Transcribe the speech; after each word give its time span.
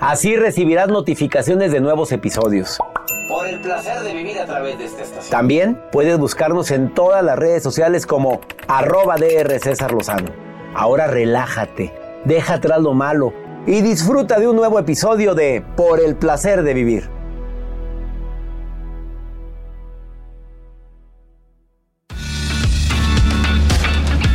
Así 0.00 0.34
recibirás 0.34 0.88
notificaciones 0.88 1.72
de 1.72 1.80
nuevos 1.80 2.10
episodios. 2.10 2.78
Por 3.28 3.46
el 3.46 3.60
placer 3.60 4.00
de 4.00 4.14
vivir 4.14 4.38
a 4.38 4.46
través 4.46 4.78
de 4.78 4.86
esta 4.86 5.02
estación. 5.02 5.30
También 5.30 5.78
puedes 5.92 6.18
buscarnos 6.18 6.70
en 6.70 6.94
todas 6.94 7.22
las 7.22 7.38
redes 7.38 7.62
sociales 7.62 8.06
como 8.06 8.40
arroba 8.66 9.16
DR 9.16 9.58
César 9.60 9.92
Lozano. 9.92 10.30
Ahora 10.74 11.06
relájate, 11.06 11.92
deja 12.24 12.54
atrás 12.54 12.80
lo 12.80 12.94
malo 12.94 13.34
y 13.66 13.82
disfruta 13.82 14.40
de 14.40 14.48
un 14.48 14.56
nuevo 14.56 14.78
episodio 14.78 15.34
de 15.34 15.62
Por 15.76 16.00
el 16.00 16.16
placer 16.16 16.62
de 16.62 16.72
vivir. 16.72 17.10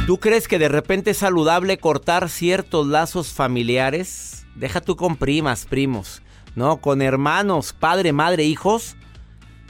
¿Tú 0.05 0.19
crees 0.19 0.47
que 0.47 0.59
de 0.59 0.69
repente 0.69 1.09
es 1.09 1.17
saludable 1.17 1.79
cortar 1.79 2.29
ciertos 2.29 2.85
lazos 2.85 3.33
familiares? 3.33 4.34
Deja 4.55 4.81
tú 4.81 4.95
con 4.95 5.17
primas, 5.17 5.65
primos, 5.65 6.21
¿no? 6.55 6.77
Con 6.77 7.01
hermanos, 7.01 7.73
padre, 7.73 8.13
madre, 8.13 8.43
hijos. 8.43 8.95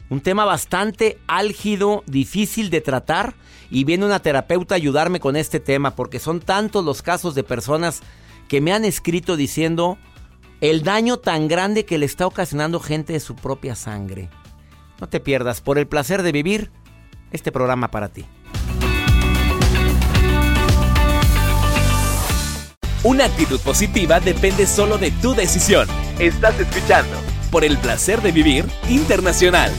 Un 0.09 0.21
tema 0.21 0.45
bastante 0.45 1.17
álgido, 1.27 2.03
difícil 2.05 2.69
de 2.69 2.81
tratar. 2.81 3.33
Y 3.71 3.83
viene 3.83 4.05
una 4.05 4.19
terapeuta 4.19 4.75
a 4.75 4.77
ayudarme 4.77 5.19
con 5.19 5.35
este 5.35 5.59
tema 5.59 5.95
porque 5.95 6.19
son 6.19 6.39
tantos 6.39 6.85
los 6.85 7.01
casos 7.01 7.33
de 7.33 7.43
personas 7.43 8.01
que 8.47 8.61
me 8.61 8.71
han 8.71 8.85
escrito 8.85 9.35
diciendo 9.35 9.97
el 10.61 10.83
daño 10.83 11.17
tan 11.17 11.47
grande 11.47 11.85
que 11.85 11.97
le 11.97 12.05
está 12.05 12.27
ocasionando 12.27 12.79
gente 12.79 13.13
de 13.13 13.19
su 13.19 13.35
propia 13.35 13.75
sangre. 13.75 14.29
No 15.01 15.09
te 15.09 15.19
pierdas, 15.19 15.61
por 15.61 15.77
el 15.77 15.87
placer 15.87 16.23
de 16.23 16.31
vivir, 16.31 16.71
este 17.31 17.51
programa 17.51 17.89
para 17.89 18.09
ti. 18.09 18.25
Una 23.05 23.25
actitud 23.25 23.59
positiva 23.59 24.19
depende 24.19 24.65
solo 24.65 24.97
de 24.97 25.11
tu 25.11 25.35
decisión. 25.35 25.87
Estás 26.17 26.59
escuchando 26.59 27.15
por 27.51 27.63
el 27.63 27.77
placer 27.77 28.19
de 28.23 28.31
vivir 28.31 28.65
internacional. 28.89 29.71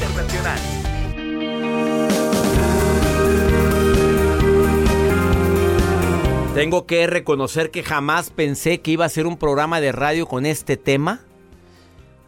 Tengo 6.55 6.87
que 6.87 7.09
reconocer 7.09 7.73
que 7.73 7.83
jamás 7.83 8.31
pensé 8.31 8.81
que 8.81 8.93
iba 8.93 9.05
a 9.05 9.09
ser 9.09 9.27
un 9.27 9.37
programa 9.37 9.81
de 9.81 9.91
radio 9.91 10.29
con 10.29 10.47
este 10.47 10.77
tema. 10.77 11.19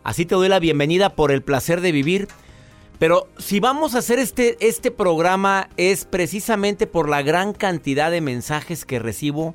Así 0.02 0.26
te 0.26 0.34
doy 0.34 0.48
la 0.48 0.58
bienvenida 0.58 1.14
por 1.14 1.30
el 1.30 1.42
placer 1.42 1.80
de 1.80 1.92
vivir. 1.92 2.26
Pero 2.98 3.28
si 3.38 3.60
vamos 3.60 3.94
a 3.94 3.98
hacer 3.98 4.18
este, 4.18 4.56
este 4.58 4.90
programa 4.90 5.68
es 5.76 6.06
precisamente 6.06 6.88
por 6.88 7.08
la 7.08 7.22
gran 7.22 7.52
cantidad 7.52 8.10
de 8.10 8.20
mensajes 8.20 8.84
que 8.84 8.98
recibo 8.98 9.54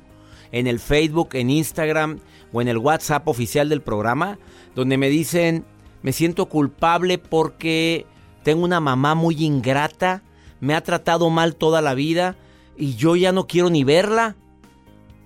en 0.54 0.68
el 0.68 0.78
Facebook, 0.78 1.30
en 1.32 1.50
Instagram 1.50 2.20
o 2.52 2.62
en 2.62 2.68
el 2.68 2.78
WhatsApp 2.78 3.26
oficial 3.26 3.68
del 3.68 3.82
programa, 3.82 4.38
donde 4.76 4.96
me 4.96 5.08
dicen, 5.08 5.64
me 6.02 6.12
siento 6.12 6.46
culpable 6.46 7.18
porque 7.18 8.06
tengo 8.44 8.64
una 8.64 8.78
mamá 8.78 9.16
muy 9.16 9.44
ingrata, 9.44 10.22
me 10.60 10.76
ha 10.76 10.80
tratado 10.80 11.28
mal 11.28 11.56
toda 11.56 11.82
la 11.82 11.94
vida 11.94 12.36
y 12.76 12.94
yo 12.94 13.16
ya 13.16 13.32
no 13.32 13.48
quiero 13.48 13.68
ni 13.68 13.82
verla. 13.82 14.36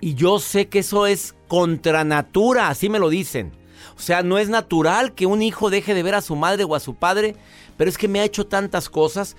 Y 0.01 0.15
yo 0.15 0.39
sé 0.39 0.67
que 0.67 0.79
eso 0.79 1.05
es 1.05 1.35
contra 1.47 2.03
natura, 2.03 2.69
así 2.69 2.89
me 2.89 2.97
lo 2.97 3.09
dicen. 3.09 3.51
O 3.95 4.01
sea, 4.01 4.23
no 4.23 4.39
es 4.39 4.49
natural 4.49 5.13
que 5.13 5.27
un 5.27 5.43
hijo 5.43 5.69
deje 5.69 5.93
de 5.93 6.01
ver 6.01 6.15
a 6.15 6.21
su 6.21 6.35
madre 6.35 6.63
o 6.63 6.73
a 6.73 6.79
su 6.79 6.95
padre, 6.95 7.35
pero 7.77 7.87
es 7.87 7.99
que 7.99 8.07
me 8.07 8.19
ha 8.19 8.25
hecho 8.25 8.47
tantas 8.47 8.89
cosas. 8.89 9.37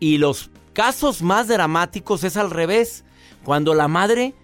Y 0.00 0.18
los 0.18 0.50
casos 0.72 1.22
más 1.22 1.46
dramáticos 1.46 2.24
es 2.24 2.36
al 2.36 2.50
revés. 2.50 3.04
Cuando 3.44 3.74
la 3.74 3.86
madre 3.86 4.34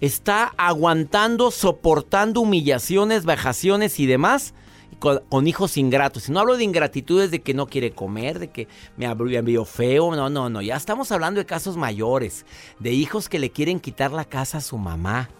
está 0.00 0.52
aguantando, 0.56 1.50
soportando 1.50 2.40
humillaciones, 2.40 3.24
vejaciones 3.24 4.00
y 4.00 4.06
demás 4.06 4.54
con, 4.98 5.46
hijos 5.46 5.76
ingratos. 5.76 6.28
Y 6.28 6.32
no 6.32 6.40
hablo 6.40 6.56
de 6.56 6.64
ingratitudes 6.64 7.30
de 7.30 7.40
que 7.40 7.54
no 7.54 7.66
quiere 7.66 7.92
comer, 7.92 8.38
de 8.38 8.48
que 8.48 8.68
me 8.96 9.06
envió 9.06 9.64
feo. 9.64 10.14
No, 10.14 10.28
no, 10.28 10.50
no. 10.50 10.62
Ya 10.62 10.76
estamos 10.76 11.12
hablando 11.12 11.38
de 11.38 11.46
casos 11.46 11.76
mayores. 11.76 12.44
De 12.78 12.92
hijos 12.92 13.28
que 13.28 13.38
le 13.38 13.50
quieren 13.50 13.80
quitar 13.80 14.12
la 14.12 14.24
casa 14.24 14.58
a 14.58 14.62
su 14.62 14.78
mamá. 14.78 15.30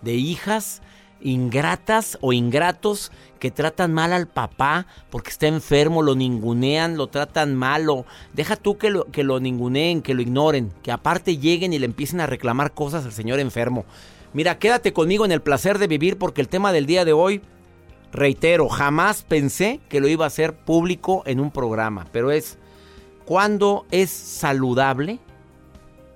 De 0.00 0.14
hijas 0.14 0.82
ingratas 1.20 2.18
o 2.20 2.32
ingratos 2.32 3.12
que 3.42 3.50
tratan 3.50 3.92
mal 3.92 4.12
al 4.12 4.28
papá 4.28 4.86
porque 5.10 5.30
está 5.30 5.48
enfermo, 5.48 6.00
lo 6.00 6.14
ningunean, 6.14 6.96
lo 6.96 7.08
tratan 7.08 7.56
mal 7.56 7.90
o 7.90 8.06
deja 8.32 8.54
tú 8.54 8.78
que 8.78 8.88
lo, 8.88 9.06
que 9.06 9.24
lo 9.24 9.40
ninguneen, 9.40 10.00
que 10.00 10.14
lo 10.14 10.22
ignoren, 10.22 10.72
que 10.84 10.92
aparte 10.92 11.38
lleguen 11.38 11.72
y 11.72 11.80
le 11.80 11.86
empiecen 11.86 12.20
a 12.20 12.28
reclamar 12.28 12.70
cosas 12.70 13.04
al 13.04 13.10
señor 13.10 13.40
enfermo. 13.40 13.84
Mira, 14.32 14.60
quédate 14.60 14.92
conmigo 14.92 15.24
en 15.24 15.32
el 15.32 15.42
placer 15.42 15.80
de 15.80 15.88
vivir 15.88 16.18
porque 16.18 16.40
el 16.40 16.46
tema 16.46 16.70
del 16.70 16.86
día 16.86 17.04
de 17.04 17.14
hoy, 17.14 17.42
reitero, 18.12 18.68
jamás 18.68 19.24
pensé 19.24 19.80
que 19.88 19.98
lo 19.98 20.06
iba 20.06 20.24
a 20.24 20.28
hacer 20.28 20.54
público 20.54 21.24
en 21.26 21.40
un 21.40 21.50
programa, 21.50 22.06
pero 22.12 22.30
es 22.30 22.58
cuando 23.24 23.86
es 23.90 24.10
saludable 24.10 25.18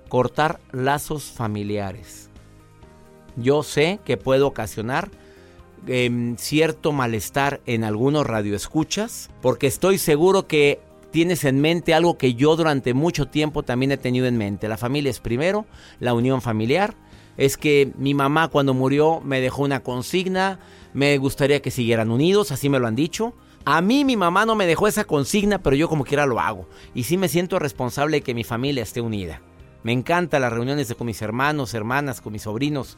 cortar 0.07 0.61
lazos 0.71 1.25
familiares 1.25 2.27
yo 3.37 3.63
sé 3.63 3.99
que 4.03 4.17
puede 4.17 4.41
ocasionar 4.41 5.09
em, 5.87 6.37
cierto 6.37 6.91
malestar 6.91 7.61
en 7.65 7.83
algunos 7.83 8.25
radioescuchas, 8.25 9.29
porque 9.41 9.67
estoy 9.67 9.97
seguro 9.97 10.47
que 10.47 10.79
tienes 11.11 11.43
en 11.45 11.61
mente 11.61 11.93
algo 11.93 12.17
que 12.17 12.33
yo 12.33 12.55
durante 12.55 12.93
mucho 12.93 13.27
tiempo 13.27 13.63
también 13.63 13.91
he 13.91 13.97
tenido 13.97 14.27
en 14.27 14.37
mente. 14.37 14.67
La 14.67 14.77
familia 14.77 15.09
es 15.09 15.19
primero, 15.19 15.65
la 15.99 16.13
unión 16.13 16.41
familiar. 16.41 16.95
Es 17.37 17.55
que 17.57 17.91
mi 17.97 18.13
mamá 18.13 18.47
cuando 18.47 18.73
murió 18.73 19.21
me 19.21 19.39
dejó 19.39 19.63
una 19.63 19.81
consigna, 19.83 20.59
me 20.93 21.17
gustaría 21.17 21.61
que 21.61 21.71
siguieran 21.71 22.09
unidos, 22.09 22.51
así 22.51 22.69
me 22.69 22.79
lo 22.79 22.87
han 22.87 22.95
dicho. 22.95 23.33
A 23.63 23.81
mí 23.81 24.05
mi 24.05 24.15
mamá 24.15 24.45
no 24.45 24.55
me 24.55 24.65
dejó 24.65 24.87
esa 24.87 25.03
consigna, 25.03 25.61
pero 25.61 25.75
yo 25.75 25.89
como 25.89 26.05
quiera 26.05 26.25
lo 26.25 26.39
hago. 26.39 26.67
Y 26.95 27.03
sí 27.03 27.17
me 27.17 27.27
siento 27.27 27.59
responsable 27.59 28.17
de 28.17 28.21
que 28.21 28.33
mi 28.33 28.43
familia 28.43 28.83
esté 28.83 29.01
unida. 29.01 29.41
Me 29.83 29.91
encantan 29.91 30.41
las 30.41 30.53
reuniones 30.53 30.93
con 30.95 31.07
mis 31.07 31.21
hermanos, 31.21 31.73
hermanas, 31.73 32.21
con 32.21 32.33
mis 32.33 32.43
sobrinos. 32.43 32.97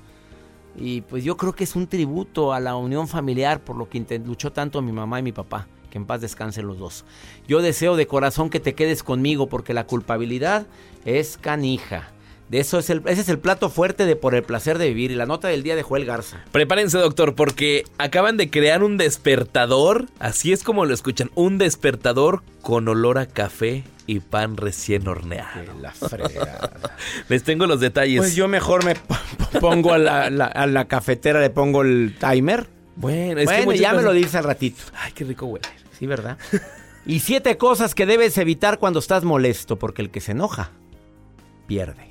Y 0.80 1.02
pues 1.02 1.24
yo 1.24 1.36
creo 1.36 1.54
que 1.54 1.66
es 1.66 1.76
un 1.76 1.88
tributo 1.88 2.54
a 2.54 2.60
la 2.60 2.76
unión 2.76 3.08
familiar 3.08 3.60
por 3.60 3.76
lo 3.76 3.90
que 3.90 4.00
luchó 4.26 4.52
tanto 4.52 4.82
mi 4.82 4.94
mamá 4.94 5.20
y 5.20 5.24
mi 5.24 5.34
papá. 5.34 5.68
Que 5.92 5.98
en 5.98 6.06
paz 6.06 6.22
descansen 6.22 6.68
los 6.68 6.78
dos. 6.78 7.04
Yo 7.48 7.62
deseo 7.62 7.96
de 7.96 8.08
corazón 8.08 8.50
que 8.50 8.60
te 8.60 8.76
quedes 8.76 9.04
conmigo 9.04 9.48
porque 9.48 9.74
la 9.74 9.88
culpabilidad 9.88 10.68
es 11.04 11.38
canija. 11.38 12.12
De 12.50 12.60
eso 12.60 12.80
es 12.80 12.90
el, 12.90 13.04
ese 13.06 13.22
es 13.22 13.30
el 13.30 13.38
plato 13.38 13.70
fuerte 13.70 14.06
de 14.06 14.16
Por 14.16 14.34
el 14.34 14.42
placer 14.42 14.80
de 14.80 14.88
vivir 14.88 15.12
y 15.12 15.16
la 15.16 15.28
nota 15.28 15.48
del 15.48 15.62
día 15.62 15.76
de 15.76 15.84
Joel 15.84 16.06
Garza. 16.06 16.44
Prepárense, 16.52 16.98
doctor, 16.98 17.36
porque 17.36 17.86
acaban 18.00 18.38
de 18.38 18.50
crear 18.50 18.84
un 18.84 18.98
despertador, 18.98 20.08
así 20.20 20.52
es 20.52 20.64
como 20.64 20.86
lo 20.86 20.94
escuchan, 20.94 21.30
un 21.36 21.60
despertador 21.60 22.42
con 22.62 22.88
olor 22.88 23.20
a 23.20 23.28
café 23.28 23.84
y 24.08 24.20
pan 24.20 24.58
recién 24.58 25.08
horneado. 25.08 25.80
la 25.80 25.92
fregada. 25.92 26.72
Les 27.30 27.44
tengo 27.44 27.68
los 27.68 27.80
detalles. 27.80 28.18
Pues 28.18 28.36
yo 28.36 28.48
mejor 28.48 28.84
me 28.84 28.96
pongo 29.60 29.94
a 29.94 30.00
la, 30.00 30.86
cafetera, 30.88 31.40
le 31.40 31.52
pongo 31.52 31.84
el 31.84 32.16
timer. 32.20 32.68
Bueno, 32.96 33.40
es 33.40 33.50
que 33.50 33.78
ya 33.78 33.94
me 33.94 34.02
lo 34.02 34.12
dices 34.12 34.34
al 34.34 34.46
ratito. 34.46 34.82
Ay, 34.96 35.12
qué 35.14 35.24
rico 35.24 35.46
huele. 35.46 35.68
Sí, 35.98 36.08
¿verdad? 36.08 36.40
y 37.06 37.20
siete 37.20 37.58
cosas 37.58 37.94
que 37.94 38.08
debes 38.08 38.40
evitar 38.40 38.80
cuando 38.80 38.98
estás 38.98 39.24
molesto, 39.24 39.78
porque 39.78 40.02
el 40.02 40.10
que 40.10 40.20
se 40.20 40.32
enoja 40.32 40.72
pierde. 41.68 42.10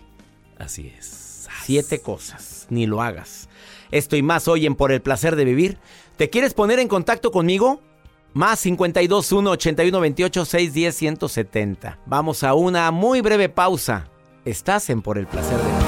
Así 0.58 0.92
es. 0.96 1.48
Siete 1.64 2.00
cosas, 2.00 2.66
ni 2.70 2.86
lo 2.86 3.02
hagas. 3.02 3.48
Esto 3.90 4.16
y 4.16 4.22
más 4.22 4.48
hoy 4.48 4.66
en 4.66 4.74
Por 4.74 4.92
el 4.92 5.02
placer 5.02 5.36
de 5.36 5.44
vivir. 5.44 5.78
¿Te 6.16 6.30
quieres 6.30 6.54
poner 6.54 6.78
en 6.78 6.88
contacto 6.88 7.30
conmigo? 7.30 7.80
Más 8.34 8.60
52 8.60 9.32
1 9.32 9.50
81 9.50 10.00
28 10.00 10.44
610 10.44 10.96
170. 10.96 11.98
Vamos 12.06 12.44
a 12.44 12.54
una 12.54 12.90
muy 12.90 13.20
breve 13.20 13.48
pausa. 13.48 14.08
Estás 14.44 14.90
en 14.90 15.02
Por 15.02 15.18
el 15.18 15.26
placer 15.26 15.58
de 15.58 15.64
vivir. 15.64 15.87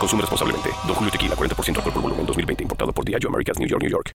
Consume 0.00 0.22
responsablemente. 0.22 0.70
Don 0.86 0.96
Julio 0.96 1.12
Tequila, 1.12 1.36
40% 1.36 1.76
alcohol 1.76 1.92
por 1.92 2.02
volumen, 2.02 2.26
2020. 2.26 2.62
Importado 2.64 2.92
por 2.92 3.04
Diageo 3.04 3.28
Americas, 3.28 3.58
New 3.58 3.68
York, 3.68 3.82
New 3.82 3.90
York. 3.90 4.12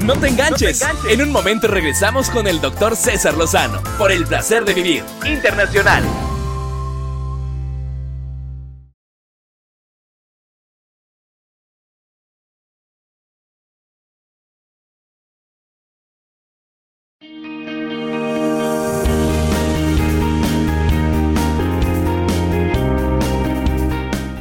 No 0.00 0.14
te, 0.14 0.28
enganches. 0.28 0.82
En 1.08 1.22
un 1.22 1.30
momento 1.30 1.68
regresamos 1.68 2.30
con 2.30 2.46
el 2.46 2.60
doctor 2.60 2.96
César 2.96 3.36
Lozano. 3.36 3.82
Por 3.98 4.10
el 4.10 4.26
placer 4.26 4.64
de 4.64 4.74
vivir. 4.74 5.04
Internacional. 5.26 6.04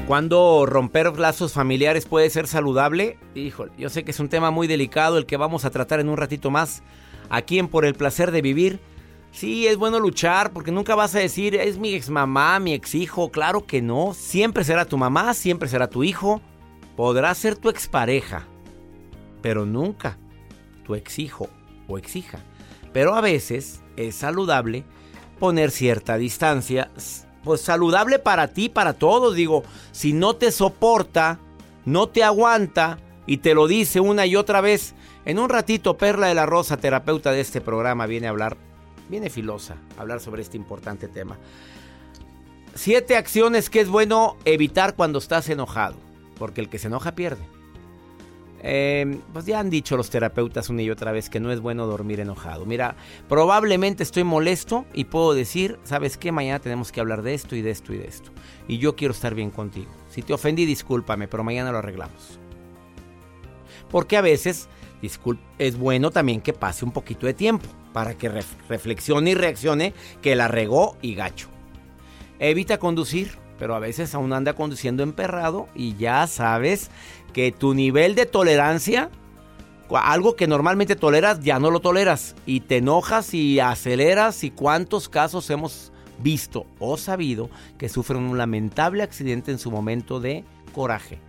¿Cuándo 0.08 0.66
romper 0.66 1.20
lazos 1.20 1.52
familiares 1.52 2.06
puede 2.06 2.30
ser 2.30 2.48
saludable? 2.48 3.20
Híjole, 3.36 3.74
yo 3.78 3.90
sé 3.90 4.06
que 4.06 4.12
es 4.12 4.22
un 4.22 4.30
tema 4.30 4.52
muy 4.52 4.66
delicado 4.66 5.18
el 5.18 5.26
que 5.26 5.36
vamos 5.36 5.66
a 5.66 5.70
tratar 5.70 6.00
en 6.00 6.08
un 6.08 6.16
ratito 6.16 6.50
más 6.50 6.82
aquí 7.30 7.60
en 7.60 7.68
Por 7.68 7.84
el 7.84 7.94
placer 7.94 8.32
de 8.32 8.42
vivir. 8.42 8.80
Sí, 9.32 9.68
es 9.68 9.76
bueno 9.76 10.00
luchar 10.00 10.54
porque 10.54 10.72
nunca 10.72 10.96
vas 10.96 11.14
a 11.14 11.20
decir 11.20 11.56
es 11.56 11.78
mi 11.78 11.94
ex 11.94 12.10
mamá, 12.10 12.58
mi 12.62 12.74
ex 12.74 12.96
hijo. 12.96 13.32
Claro 13.32 13.66
que 13.66 13.82
no. 13.82 14.14
Siempre 14.14 14.64
será 14.64 14.86
tu 14.86 14.98
mamá, 14.98 15.34
siempre 15.34 15.68
será 15.68 15.90
tu 15.90 16.06
hijo. 16.06 16.40
Podrá 16.96 17.36
ser 17.36 17.58
tu 17.58 17.70
expareja, 17.70 18.48
pero 19.42 19.66
nunca 19.66 20.18
tu 20.86 20.96
ex 20.96 21.20
hijo 21.20 21.50
o 21.90 21.98
ex 21.98 22.16
hija. 22.16 22.40
Pero 22.94 23.14
a 23.14 23.20
veces 23.20 23.84
es 23.98 24.16
saludable 24.16 24.86
poner 25.38 25.70
cierta 25.70 26.18
distancia 26.18 26.92
pues 27.48 27.62
saludable 27.62 28.20
para 28.20 28.50
ti, 28.50 28.68
para 28.70 28.94
todos. 28.94 29.34
Digo, 29.34 29.64
si 29.94 30.12
no 30.14 30.36
te 30.36 30.52
soporta, 30.52 31.40
no 31.86 32.10
te 32.10 32.24
aguanta 32.24 33.00
y 33.26 33.38
te 33.38 33.56
lo 33.56 33.68
dice 33.68 34.02
una 34.02 34.26
y 34.26 34.36
otra 34.36 34.62
vez. 34.62 34.94
En 35.26 35.40
un 35.40 35.50
ratito, 35.50 35.98
Perla 35.98 36.28
de 36.28 36.36
la 36.36 36.46
Rosa, 36.46 36.78
terapeuta 36.78 37.32
de 37.32 37.40
este 37.40 37.62
programa, 37.62 38.06
viene 38.06 38.28
a 38.28 38.32
hablar, 38.32 38.58
viene 39.10 39.30
filosa, 39.30 39.78
a 39.98 40.02
hablar 40.02 40.20
sobre 40.20 40.42
este 40.42 40.58
importante 40.58 41.08
tema. 41.08 41.38
Siete 42.76 43.16
acciones 43.16 43.70
que 43.70 43.80
es 43.80 43.88
bueno 43.88 44.36
evitar 44.44 44.96
cuando 44.96 45.18
estás 45.18 45.50
enojado, 45.50 45.96
porque 46.38 46.62
el 46.62 46.70
que 46.70 46.80
se 46.80 46.88
enoja 46.88 47.14
pierde. 47.14 47.57
Em, 48.70 49.22
pues 49.32 49.46
ya 49.46 49.62
han 49.62 49.70
dicho 49.70 49.96
los 49.96 50.10
terapeutas 50.10 50.70
una 50.70 50.82
y 50.82 50.90
otra 50.90 51.14
vez 51.14 51.30
que 51.30 51.40
no 51.40 51.54
es 51.54 51.62
bueno 51.62 51.88
dormir 51.88 52.20
enojado. 52.20 52.66
Mira, 52.66 52.98
probablemente 53.30 54.04
estoy 54.04 54.26
molesto 54.26 54.86
y 54.94 55.06
puedo 55.06 55.34
decir, 55.34 55.80
¿sabes 55.86 56.18
qué? 56.18 56.34
Mañana 56.34 56.60
tenemos 56.60 56.92
que 56.92 57.00
hablar 57.00 57.22
de 57.22 57.34
esto 57.34 57.56
y 57.56 57.62
de 57.62 57.72
esto 57.72 57.94
y 57.94 57.98
de 57.98 58.08
esto. 58.08 58.30
Y 58.68 58.78
yo 58.78 58.98
quiero 58.98 59.14
estar 59.14 59.34
bien 59.34 59.52
contigo. 59.52 59.90
Si 60.10 60.22
te 60.22 60.34
ofendí, 60.34 60.66
discúlpame, 60.66 61.30
pero 61.30 61.46
mañana 61.46 61.72
lo 61.72 61.78
arreglamos. 61.78 62.40
Porque 63.90 64.18
a 64.18 64.22
veces 64.22 64.68
es 65.60 65.78
bueno 65.78 66.12
también 66.12 66.42
que 66.42 66.52
pase 66.52 66.84
un 66.84 66.92
poquito 66.92 67.26
de 67.26 67.34
tiempo 67.34 67.70
para 67.94 68.18
que 68.18 68.28
reflexione 68.68 69.30
y 69.30 69.36
reaccione 69.36 69.94
que 70.22 70.36
la 70.36 70.50
regó 70.50 70.98
y 71.02 71.16
gacho. 71.16 71.48
Evita 72.38 72.80
conducir, 72.80 73.38
pero 73.58 73.76
a 73.76 73.80
veces 73.80 74.14
aún 74.14 74.34
anda 74.34 74.54
conduciendo 74.54 75.04
emperrado 75.04 75.68
y 75.74 75.96
ya 75.96 76.28
sabes 76.28 76.90
que 77.38 77.52
tu 77.52 77.76
nivel 77.76 78.16
de 78.16 78.26
tolerancia, 78.26 79.12
algo 79.92 80.36
que 80.36 80.48
normalmente 80.48 80.96
toleras, 80.96 81.40
ya 81.42 81.60
no 81.60 81.70
lo 81.70 81.82
toleras. 81.82 82.36
Y 82.48 82.62
te 82.62 82.78
enojas 82.78 83.32
y 83.36 83.60
aceleras. 83.60 84.44
Y 84.44 84.50
cuántos 84.50 85.08
casos 85.08 85.48
hemos 85.52 85.92
visto 86.18 86.66
o 86.80 86.98
sabido 86.98 87.52
que 87.78 87.90
sufren 87.90 88.24
un 88.24 88.40
lamentable 88.40 89.04
accidente 89.04 89.52
en 89.52 89.60
su 89.60 89.70
momento 89.70 90.20
de 90.20 90.46
coraje. 90.74 91.20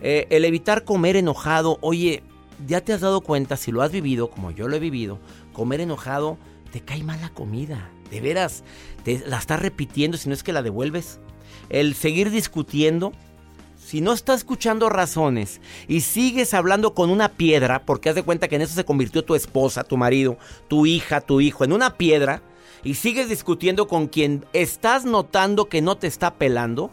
Eh, 0.00 0.26
el 0.30 0.46
evitar 0.46 0.84
comer 0.84 1.16
enojado, 1.16 1.76
oye, 1.82 2.22
ya 2.66 2.80
te 2.80 2.94
has 2.94 3.02
dado 3.02 3.20
cuenta, 3.20 3.58
si 3.58 3.72
lo 3.72 3.82
has 3.82 3.92
vivido, 3.92 4.30
como 4.30 4.52
yo 4.52 4.68
lo 4.68 4.76
he 4.76 4.80
vivido, 4.80 5.18
comer 5.52 5.82
enojado, 5.82 6.38
te 6.72 6.80
cae 6.80 7.02
mal 7.02 7.20
la 7.20 7.28
comida. 7.28 7.90
De 8.10 8.22
veras, 8.22 8.64
te, 9.04 9.22
la 9.26 9.36
estás 9.36 9.60
repitiendo 9.60 10.16
si 10.16 10.30
no 10.30 10.34
es 10.34 10.42
que 10.42 10.54
la 10.54 10.62
devuelves. 10.62 11.20
El 11.68 11.94
seguir 11.94 12.30
discutiendo 12.30 13.12
si 13.92 14.00
no 14.00 14.14
estás 14.14 14.38
escuchando 14.38 14.88
razones 14.88 15.60
y 15.86 16.00
sigues 16.00 16.54
hablando 16.54 16.94
con 16.94 17.10
una 17.10 17.28
piedra, 17.28 17.84
porque 17.84 18.08
haz 18.08 18.14
de 18.14 18.22
cuenta 18.22 18.48
que 18.48 18.56
en 18.56 18.62
eso 18.62 18.72
se 18.72 18.86
convirtió 18.86 19.22
tu 19.22 19.34
esposa, 19.34 19.84
tu 19.84 19.98
marido, 19.98 20.38
tu 20.66 20.86
hija, 20.86 21.20
tu 21.20 21.42
hijo, 21.42 21.62
en 21.62 21.74
una 21.74 21.98
piedra, 21.98 22.40
y 22.82 22.94
sigues 22.94 23.28
discutiendo 23.28 23.88
con 23.88 24.06
quien 24.06 24.46
estás 24.54 25.04
notando 25.04 25.66
que 25.66 25.82
no 25.82 25.98
te 25.98 26.06
está 26.06 26.32
pelando, 26.32 26.90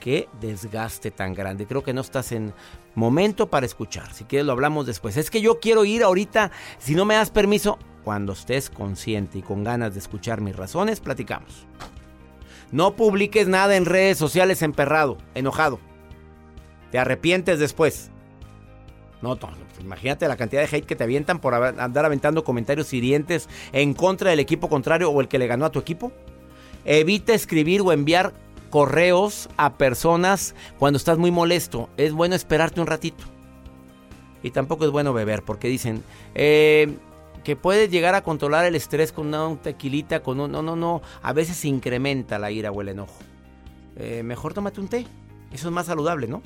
qué 0.00 0.28
desgaste 0.42 1.10
tan 1.10 1.32
grande. 1.32 1.64
Creo 1.66 1.82
que 1.82 1.94
no 1.94 2.02
estás 2.02 2.30
en 2.30 2.52
momento 2.94 3.48
para 3.48 3.64
escuchar. 3.64 4.12
Si 4.12 4.24
quieres 4.24 4.44
lo 4.44 4.52
hablamos 4.52 4.84
después. 4.84 5.16
Es 5.16 5.30
que 5.30 5.40
yo 5.40 5.60
quiero 5.60 5.86
ir 5.86 6.02
ahorita, 6.02 6.50
si 6.76 6.94
no 6.94 7.06
me 7.06 7.14
das 7.14 7.30
permiso, 7.30 7.78
cuando 8.04 8.34
estés 8.34 8.68
consciente 8.68 9.38
y 9.38 9.42
con 9.42 9.64
ganas 9.64 9.94
de 9.94 10.00
escuchar 10.00 10.42
mis 10.42 10.54
razones, 10.56 11.00
platicamos. 11.00 11.66
No 12.70 12.96
publiques 12.96 13.48
nada 13.48 13.76
en 13.76 13.86
redes 13.86 14.18
sociales 14.18 14.60
emperrado, 14.60 15.16
enojado. 15.34 15.80
Te 16.94 17.00
arrepientes 17.00 17.58
después. 17.58 18.12
No, 19.20 19.36
imagínate 19.80 20.28
la 20.28 20.36
cantidad 20.36 20.62
de 20.62 20.76
hate 20.76 20.86
que 20.86 20.94
te 20.94 21.02
avientan 21.02 21.40
por 21.40 21.52
andar 21.52 22.04
aventando 22.04 22.44
comentarios 22.44 22.92
hirientes 22.92 23.48
en 23.72 23.94
contra 23.94 24.30
del 24.30 24.38
equipo 24.38 24.68
contrario 24.68 25.10
o 25.10 25.20
el 25.20 25.26
que 25.26 25.40
le 25.40 25.48
ganó 25.48 25.64
a 25.64 25.72
tu 25.72 25.80
equipo. 25.80 26.12
Evita 26.84 27.34
escribir 27.34 27.80
o 27.80 27.90
enviar 27.90 28.32
correos 28.70 29.48
a 29.56 29.74
personas 29.74 30.54
cuando 30.78 30.98
estás 30.98 31.18
muy 31.18 31.32
molesto. 31.32 31.90
Es 31.96 32.12
bueno 32.12 32.36
esperarte 32.36 32.80
un 32.80 32.86
ratito. 32.86 33.24
Y 34.44 34.52
tampoco 34.52 34.84
es 34.84 34.92
bueno 34.92 35.12
beber 35.12 35.42
porque 35.42 35.66
dicen 35.66 36.04
eh, 36.36 36.96
que 37.42 37.56
puedes 37.56 37.90
llegar 37.90 38.14
a 38.14 38.22
controlar 38.22 38.66
el 38.66 38.76
estrés 38.76 39.10
con 39.10 39.34
una 39.34 39.60
tequilita, 39.60 40.22
con 40.22 40.38
un... 40.38 40.52
No, 40.52 40.62
no, 40.62 40.76
no. 40.76 41.02
A 41.22 41.32
veces 41.32 41.64
incrementa 41.64 42.38
la 42.38 42.52
ira 42.52 42.70
o 42.70 42.80
el 42.82 42.90
enojo. 42.90 43.18
Eh, 43.96 44.22
mejor 44.22 44.54
tómate 44.54 44.80
un 44.80 44.86
té. 44.86 45.08
Eso 45.50 45.66
es 45.66 45.74
más 45.74 45.86
saludable, 45.86 46.28
¿no? 46.28 46.40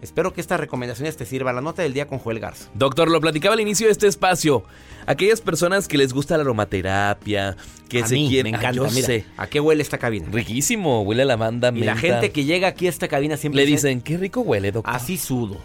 Espero 0.00 0.32
que 0.32 0.40
estas 0.40 0.60
recomendaciones 0.60 1.16
te 1.16 1.26
sirvan. 1.26 1.56
La 1.56 1.60
nota 1.60 1.82
del 1.82 1.92
día 1.92 2.06
con 2.06 2.18
Joel 2.18 2.38
Garza. 2.38 2.68
Doctor, 2.74 3.10
lo 3.10 3.20
platicaba 3.20 3.54
al 3.54 3.60
inicio 3.60 3.86
de 3.86 3.92
este 3.92 4.06
espacio. 4.06 4.64
Aquellas 5.06 5.40
personas 5.40 5.88
que 5.88 5.98
les 5.98 6.12
gusta 6.12 6.36
la 6.36 6.44
aromaterapia, 6.44 7.56
que 7.88 8.06
se 8.06 8.14
quieren. 8.14 8.52
Me 8.52 8.58
encanta. 8.58 8.88
Mira, 8.92 9.24
¿A 9.36 9.46
qué 9.48 9.58
huele 9.58 9.82
esta 9.82 9.98
cabina? 9.98 10.28
Riquísimo, 10.30 11.02
huele 11.02 11.22
a 11.22 11.24
lavanda. 11.24 11.72
Y 11.74 11.80
la 11.80 11.96
gente 11.96 12.30
que 12.30 12.44
llega 12.44 12.68
aquí 12.68 12.86
a 12.86 12.90
esta 12.90 13.08
cabina 13.08 13.36
siempre 13.36 13.64
le 13.64 13.70
dicen, 13.70 14.00
qué 14.00 14.16
rico 14.16 14.40
huele, 14.42 14.70
doctor. 14.70 14.94
Así 14.94 15.16
sudo. 15.16 15.58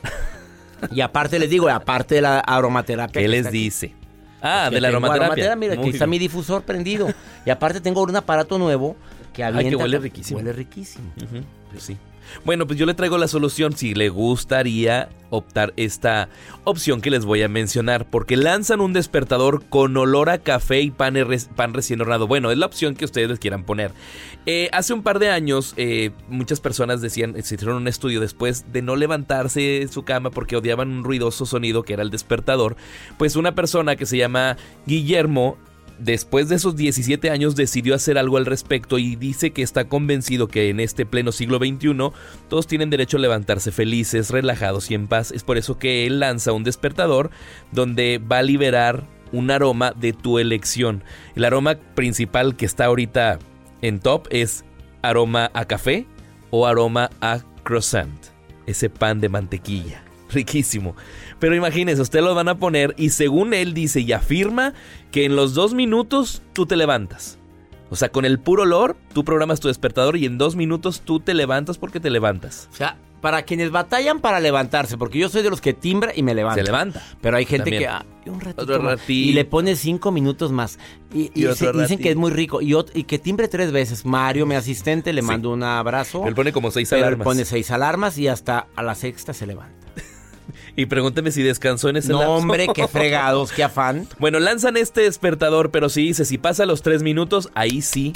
y 0.91 1.01
aparte 1.01 1.37
les 1.37 1.49
digo, 1.49 1.69
aparte 1.69 2.15
de 2.15 2.21
la 2.21 2.39
aromaterapia. 2.39 3.21
¿Qué 3.21 3.27
les 3.27 3.51
dice? 3.51 3.93
Ah, 4.41 4.69
de 4.71 4.81
la 4.81 4.87
aromaterapia. 4.87 5.55
Mira, 5.55 5.75
aquí 5.75 5.89
está 5.89 6.07
mi 6.07 6.17
difusor 6.17 6.63
prendido. 6.63 7.07
y 7.45 7.49
aparte 7.51 7.81
tengo 7.81 8.01
un 8.01 8.15
aparato 8.15 8.57
nuevo 8.57 8.95
que 9.33 9.43
avienta. 9.43 9.69
Ay, 9.69 9.75
que 9.75 9.75
huele 9.75 9.99
riquísimo. 9.99 10.37
Huele 10.37 10.53
riquísimo. 10.53 11.05
Pues 11.71 11.83
sí. 11.83 11.97
Bueno, 12.45 12.67
pues 12.67 12.79
yo 12.79 12.85
le 12.85 12.93
traigo 12.93 13.17
la 13.17 13.27
solución 13.27 13.75
si 13.75 13.93
le 13.93 14.09
gustaría 14.09 15.09
optar 15.29 15.73
esta 15.77 16.29
opción 16.63 17.01
que 17.01 17.09
les 17.09 17.25
voy 17.25 17.41
a 17.41 17.47
mencionar, 17.47 18.09
porque 18.09 18.37
lanzan 18.37 18.81
un 18.81 18.93
despertador 18.93 19.63
con 19.67 19.95
olor 19.97 20.29
a 20.29 20.37
café 20.37 20.81
y 20.81 20.91
pan, 20.91 21.15
pan 21.55 21.73
recién 21.73 22.01
hornado. 22.01 22.27
Bueno, 22.27 22.51
es 22.51 22.57
la 22.57 22.65
opción 22.65 22.95
que 22.95 23.05
ustedes 23.05 23.29
les 23.29 23.39
quieran 23.39 23.63
poner. 23.63 23.91
Eh, 24.45 24.69
hace 24.73 24.93
un 24.93 25.03
par 25.03 25.19
de 25.19 25.29
años, 25.29 25.73
eh, 25.77 26.11
muchas 26.27 26.59
personas 26.59 27.01
decían, 27.01 27.33
se 27.43 27.55
hicieron 27.55 27.77
un 27.77 27.87
estudio 27.87 28.19
después 28.19 28.71
de 28.71 28.81
no 28.81 28.95
levantarse 28.95 29.61
de 29.61 29.87
su 29.87 30.03
cama 30.03 30.29
porque 30.29 30.55
odiaban 30.55 30.91
un 30.91 31.03
ruidoso 31.03 31.45
sonido 31.45 31.83
que 31.83 31.93
era 31.93 32.03
el 32.03 32.09
despertador. 32.09 32.75
Pues 33.17 33.35
una 33.35 33.55
persona 33.55 33.95
que 33.95 34.05
se 34.05 34.17
llama 34.17 34.57
Guillermo 34.85 35.57
después 35.99 36.49
de 36.49 36.55
esos 36.55 36.75
17 36.75 37.29
años 37.29 37.55
decidió 37.55 37.95
hacer 37.95 38.17
algo 38.17 38.37
al 38.37 38.45
respecto 38.45 38.97
y 38.97 39.15
dice 39.15 39.51
que 39.51 39.61
está 39.61 39.87
convencido 39.87 40.47
que 40.47 40.69
en 40.69 40.79
este 40.79 41.05
pleno 41.05 41.31
siglo 41.31 41.57
XXI 41.57 42.11
todos 42.49 42.67
tienen 42.67 42.89
derecho 42.89 43.17
a 43.17 43.21
levantarse 43.21 43.71
felices, 43.71 44.29
relajados 44.29 44.89
y 44.91 44.95
en 44.95 45.07
paz. 45.07 45.31
Es 45.31 45.43
por 45.43 45.57
eso 45.57 45.77
que 45.77 46.05
él 46.05 46.19
lanza 46.19 46.51
un 46.51 46.63
despertador 46.63 47.31
donde 47.71 48.19
va 48.19 48.39
a 48.39 48.43
liberar 48.43 49.07
un 49.31 49.51
aroma 49.51 49.91
de 49.91 50.13
tu 50.13 50.39
elección. 50.39 51.03
El 51.35 51.45
aroma 51.45 51.75
principal 51.95 52.55
que 52.55 52.65
está 52.65 52.85
ahorita 52.85 53.39
en 53.81 53.99
top 53.99 54.27
es 54.29 54.63
aroma 55.01 55.51
a 55.53 55.65
café 55.65 56.05
o 56.51 56.65
aroma 56.65 57.09
a 57.19 57.39
croissant, 57.63 58.27
ese 58.65 58.89
pan 58.89 59.19
de 59.19 59.29
mantequilla. 59.29 60.03
Riquísimo. 60.29 60.95
Pero 61.43 61.57
imagínense, 61.57 62.01
usted 62.01 62.21
lo 62.21 62.33
van 62.33 62.47
a 62.47 62.57
poner 62.57 62.95
y 62.97 63.09
según 63.09 63.53
él 63.53 63.73
dice 63.73 63.99
y 63.99 64.13
afirma 64.13 64.73
que 65.11 65.25
en 65.25 65.35
los 65.35 65.53
dos 65.53 65.73
minutos 65.73 66.41
tú 66.53 66.65
te 66.65 66.77
levantas. 66.77 67.37
O 67.89 67.97
sea, 67.97 68.07
con 68.07 68.23
el 68.23 68.39
puro 68.39 68.63
olor, 68.63 68.95
tú 69.13 69.25
programas 69.25 69.59
tu 69.59 69.67
despertador 69.67 70.15
y 70.15 70.25
en 70.25 70.37
dos 70.37 70.55
minutos 70.55 71.01
tú 71.01 71.19
te 71.19 71.33
levantas 71.33 71.77
porque 71.77 71.99
te 71.99 72.09
levantas. 72.09 72.69
O 72.71 72.75
sea, 72.77 72.95
para 73.19 73.41
quienes 73.41 73.71
batallan 73.71 74.21
para 74.21 74.39
levantarse, 74.39 74.97
porque 74.97 75.19
yo 75.19 75.27
soy 75.27 75.43
de 75.43 75.49
los 75.49 75.59
que 75.59 75.73
timbra 75.73 76.13
y 76.15 76.23
me 76.23 76.33
levanta. 76.33 76.61
Se 76.61 76.63
levanta. 76.63 77.03
Pero 77.19 77.35
hay 77.35 77.45
gente 77.45 77.71
que 77.71 77.87
ah, 77.87 78.05
un 78.25 78.39
ratito, 78.39 78.95
y 79.09 79.33
le 79.33 79.43
pone 79.43 79.75
cinco 79.75 80.13
minutos 80.13 80.53
más. 80.53 80.79
Y, 81.13 81.29
dicen 81.33 81.99
que 81.99 82.11
es 82.11 82.15
muy 82.15 82.31
rico. 82.31 82.61
Y, 82.61 82.73
y, 82.93 83.03
que 83.03 83.19
timbre 83.19 83.49
tres 83.49 83.73
veces. 83.73 84.05
Mario, 84.05 84.45
mi 84.45 84.55
asistente, 84.55 85.11
le 85.11 85.21
mando 85.21 85.51
un 85.51 85.63
abrazo. 85.63 86.25
Él 86.25 86.35
pone 86.35 86.53
como 86.53 86.71
seis 86.71 86.93
alarmas. 86.93 87.19
Él 87.19 87.23
pone 87.25 87.43
seis 87.43 87.69
alarmas 87.69 88.17
y 88.17 88.29
hasta 88.29 88.67
a 88.77 88.81
la 88.81 88.95
sexta 88.95 89.33
se 89.33 89.45
levanta. 89.45 89.82
Y 90.75 90.87
pregúnteme 90.87 91.31
si 91.31 91.43
descansó 91.43 91.89
en 91.89 91.97
ese 91.97 92.11
No, 92.11 92.35
hombre, 92.35 92.67
qué 92.73 92.87
fregados, 92.89 93.51
qué 93.51 93.63
afán. 93.63 94.07
Bueno, 94.19 94.39
lanzan 94.39 94.77
este 94.77 95.01
despertador, 95.01 95.71
pero 95.71 95.89
si 95.89 96.01
dice, 96.01 96.25
si 96.25 96.37
pasa 96.37 96.65
los 96.65 96.81
tres 96.81 97.03
minutos, 97.03 97.49
ahí 97.53 97.81
sí 97.81 98.13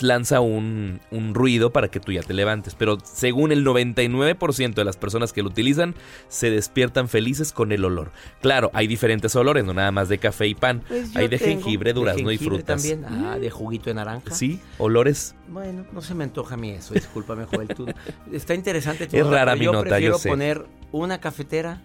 lanza 0.00 0.40
un, 0.40 1.00
un, 1.10 1.34
ruido 1.34 1.72
para 1.72 1.88
que 1.88 2.00
tú 2.00 2.12
ya 2.12 2.22
te 2.22 2.34
levantes. 2.34 2.74
Pero 2.74 2.98
según 3.02 3.52
el 3.52 3.64
99% 3.64 4.74
de 4.74 4.84
las 4.84 4.96
personas 4.96 5.32
que 5.32 5.42
lo 5.42 5.48
utilizan, 5.48 5.94
se 6.28 6.50
despiertan 6.50 7.08
felices 7.08 7.52
con 7.52 7.72
el 7.72 7.84
olor. 7.84 8.10
Claro, 8.40 8.70
hay 8.74 8.86
diferentes 8.86 9.34
olores, 9.36 9.64
no 9.64 9.74
nada 9.74 9.92
más 9.92 10.08
de 10.08 10.18
café 10.18 10.46
y 10.46 10.54
pan. 10.54 10.82
Pues 10.88 11.14
hay 11.16 11.28
de 11.28 11.38
jengibre, 11.38 11.92
durazno 11.92 12.30
y 12.30 12.38
frutas. 12.38 12.82
también. 12.82 13.04
Ah, 13.04 13.38
de 13.38 13.50
juguito 13.50 13.86
de 13.86 13.94
naranja. 13.94 14.34
Sí, 14.34 14.60
olores. 14.78 15.34
Bueno, 15.48 15.84
no 15.92 16.02
se 16.02 16.14
me 16.14 16.24
antoja 16.24 16.54
a 16.54 16.58
mí 16.58 16.70
eso, 16.70 16.94
discúlpame, 16.94 17.44
Joel. 17.44 17.68
Está 18.32 18.54
interesante. 18.54 19.08
es 19.10 19.26
rara 19.26 19.54
mi 19.56 19.66
nota, 19.66 19.98
yo 20.00 20.18
sé. 20.18 20.28
poner 20.28 20.66
una 20.92 21.20
cafetera 21.20 21.80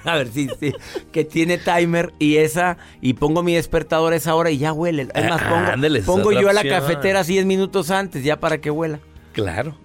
A 0.04 0.16
ver, 0.16 0.28
sí, 0.28 0.48
sí. 0.58 0.72
Que 1.12 1.24
tiene 1.24 1.58
timer 1.58 2.12
y 2.18 2.36
esa. 2.36 2.76
Y 3.00 3.14
pongo 3.14 3.42
mi 3.42 3.54
despertador 3.54 4.12
a 4.12 4.16
esa 4.16 4.34
hora 4.34 4.50
y 4.50 4.58
ya 4.58 4.72
huele. 4.72 5.08
Es 5.14 5.28
más, 5.28 5.42
pongo, 5.42 6.04
pongo 6.04 6.32
yo 6.32 6.48
a 6.48 6.52
la 6.52 6.64
cafetera 6.64 7.22
10 7.22 7.46
minutos 7.46 7.90
antes 7.90 8.24
ya 8.24 8.38
para 8.40 8.58
que 8.58 8.70
huela. 8.70 9.00
Claro. 9.32 9.76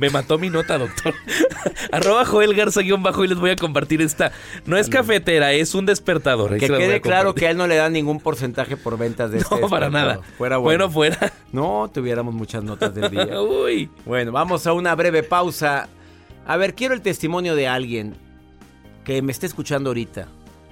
Me 0.00 0.08
mató 0.08 0.38
mi 0.38 0.48
nota, 0.48 0.78
doctor. 0.78 1.14
Arroba 1.92 2.24
Joel 2.24 2.54
Garza 2.54 2.80
bajo 3.00 3.22
y 3.22 3.28
les 3.28 3.38
voy 3.38 3.50
a 3.50 3.56
compartir 3.56 4.00
esta. 4.00 4.32
No 4.64 4.78
es 4.78 4.88
cafetera, 4.88 5.52
es 5.52 5.74
un 5.74 5.84
despertador. 5.84 6.56
Que 6.56 6.68
quede 6.68 7.02
claro 7.02 7.34
que 7.34 7.46
a 7.46 7.50
él 7.50 7.58
no 7.58 7.66
le 7.66 7.76
da 7.76 7.90
ningún 7.90 8.18
porcentaje 8.18 8.78
por 8.78 8.96
ventas 8.96 9.30
de 9.30 9.38
este 9.40 9.60
No, 9.60 9.68
para 9.68 9.90
nada. 9.90 10.20
Fuera 10.38 10.56
bueno. 10.56 10.88
bueno. 10.88 10.90
fuera. 10.90 11.32
No, 11.52 11.90
tuviéramos 11.92 12.32
muchas 12.32 12.64
notas 12.64 12.94
del 12.94 13.10
día. 13.10 13.42
Uy. 13.42 13.90
Bueno, 14.06 14.32
vamos 14.32 14.66
a 14.66 14.72
una 14.72 14.94
breve 14.94 15.22
pausa. 15.22 15.90
A 16.46 16.56
ver, 16.56 16.74
quiero 16.74 16.94
el 16.94 17.02
testimonio 17.02 17.54
de 17.54 17.68
alguien 17.68 18.16
que 19.04 19.22
me 19.22 19.32
esté 19.32 19.46
escuchando 19.46 19.90
ahorita 19.90 20.28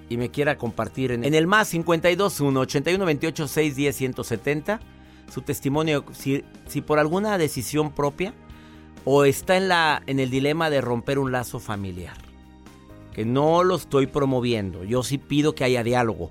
y 0.08 0.16
me 0.16 0.30
quiera 0.30 0.56
compartir 0.56 1.12
en, 1.12 1.22
el 1.34 1.46
más 1.46 1.70
521 1.70 2.60
81 2.60 3.04
28 3.04 3.48
610 3.48 3.96
170 3.96 4.80
su 5.32 5.42
testimonio 5.42 6.04
si, 6.12 6.44
si 6.66 6.80
por 6.80 6.98
alguna 6.98 7.36
decisión 7.36 7.92
propia 7.92 8.32
o 9.04 9.24
está 9.24 9.56
en 9.56 9.68
la 9.68 10.02
en 10.06 10.20
el 10.20 10.30
dilema 10.30 10.70
de 10.70 10.80
romper 10.80 11.18
un 11.18 11.32
lazo 11.32 11.60
familiar. 11.60 12.16
Que 13.12 13.24
no 13.24 13.64
lo 13.64 13.74
estoy 13.76 14.06
promoviendo. 14.06 14.84
Yo 14.84 15.02
sí 15.02 15.18
pido 15.18 15.54
que 15.54 15.64
haya 15.64 15.82
diálogo, 15.82 16.30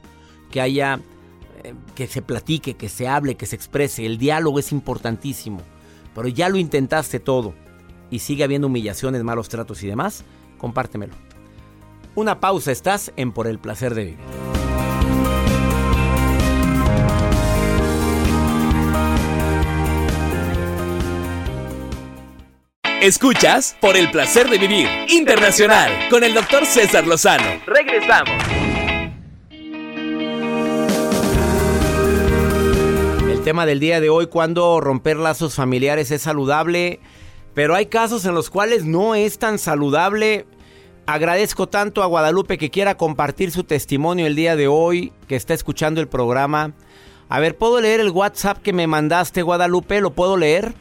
que 0.51 0.61
haya 0.61 1.01
eh, 1.63 1.73
que 1.95 2.07
se 2.07 2.21
platique, 2.21 2.75
que 2.75 2.87
se 2.87 3.07
hable, 3.07 3.35
que 3.35 3.45
se 3.45 3.55
exprese. 3.55 4.05
El 4.05 4.17
diálogo 4.17 4.59
es 4.59 4.71
importantísimo. 4.71 5.61
Pero 6.15 6.27
ya 6.29 6.49
lo 6.49 6.57
intentaste 6.57 7.19
todo 7.19 7.53
y 8.09 8.19
sigue 8.19 8.43
habiendo 8.43 8.67
humillaciones, 8.67 9.23
malos 9.23 9.49
tratos 9.49 9.83
y 9.83 9.87
demás, 9.87 10.23
compártemelo. 10.57 11.13
Una 12.17 12.39
pausa, 12.39 12.71
estás 12.71 13.13
en 13.15 13.31
Por 13.31 13.45
el 13.45 13.59
placer 13.59 13.93
de 13.93 14.05
vivir. 14.05 14.17
Escuchas 23.03 23.77
Por 23.79 23.95
el 23.95 24.09
placer 24.09 24.49
de 24.49 24.57
vivir 24.57 24.87
internacional 25.09 25.91
con 26.09 26.23
el 26.23 26.33
doctor 26.33 26.65
César 26.65 27.05
Lozano. 27.05 27.61
Regresamos. 27.67 28.33
El 33.29 33.43
tema 33.43 33.67
del 33.67 33.79
día 33.79 34.01
de 34.01 34.09
hoy, 34.09 34.25
cuando 34.25 34.81
romper 34.81 35.17
lazos 35.17 35.53
familiares 35.53 36.09
es 36.09 36.23
saludable, 36.23 36.99
pero 37.53 37.75
hay 37.75 37.85
casos 37.85 38.25
en 38.25 38.33
los 38.33 38.49
cuales 38.49 38.85
no 38.85 39.13
es 39.13 39.37
tan 39.37 39.59
saludable 39.59 40.47
Agradezco 41.07 41.69
tanto 41.69 42.03
a 42.03 42.05
Guadalupe 42.05 42.57
que 42.57 42.69
quiera 42.69 42.97
compartir 42.97 43.51
su 43.51 43.63
testimonio 43.63 44.27
el 44.27 44.35
día 44.35 44.57
de 44.57 44.67
hoy, 44.67 45.13
que 45.29 45.37
está 45.37 45.53
escuchando 45.53 46.01
el 46.01 46.09
programa. 46.09 46.73
A 47.29 47.39
ver, 47.39 47.55
¿puedo 47.55 47.79
leer 47.79 48.01
el 48.01 48.09
WhatsApp 48.09 48.61
que 48.61 48.73
me 48.73 48.87
mandaste, 48.87 49.41
Guadalupe? 49.41 50.01
¿Lo 50.01 50.11
puedo 50.11 50.35
leer? 50.35 50.73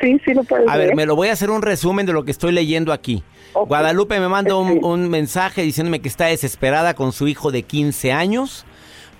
Sí, 0.00 0.18
sí 0.24 0.32
lo 0.32 0.44
puedes 0.44 0.66
A 0.66 0.78
ver, 0.78 0.94
me 0.96 1.04
lo 1.04 1.14
voy 1.14 1.28
a 1.28 1.34
hacer 1.34 1.50
un 1.50 1.60
resumen 1.60 2.06
de 2.06 2.14
lo 2.14 2.24
que 2.24 2.30
estoy 2.30 2.52
leyendo 2.52 2.90
aquí. 2.90 3.22
Guadalupe 3.52 4.18
me 4.18 4.28
manda 4.28 4.56
un, 4.56 4.82
un, 4.82 5.10
mensaje 5.10 5.60
diciéndome 5.60 6.00
que 6.00 6.08
está 6.08 6.24
desesperada 6.26 6.94
con 6.94 7.12
su 7.12 7.28
hijo 7.28 7.50
de 7.50 7.64
15 7.64 8.12
años 8.12 8.64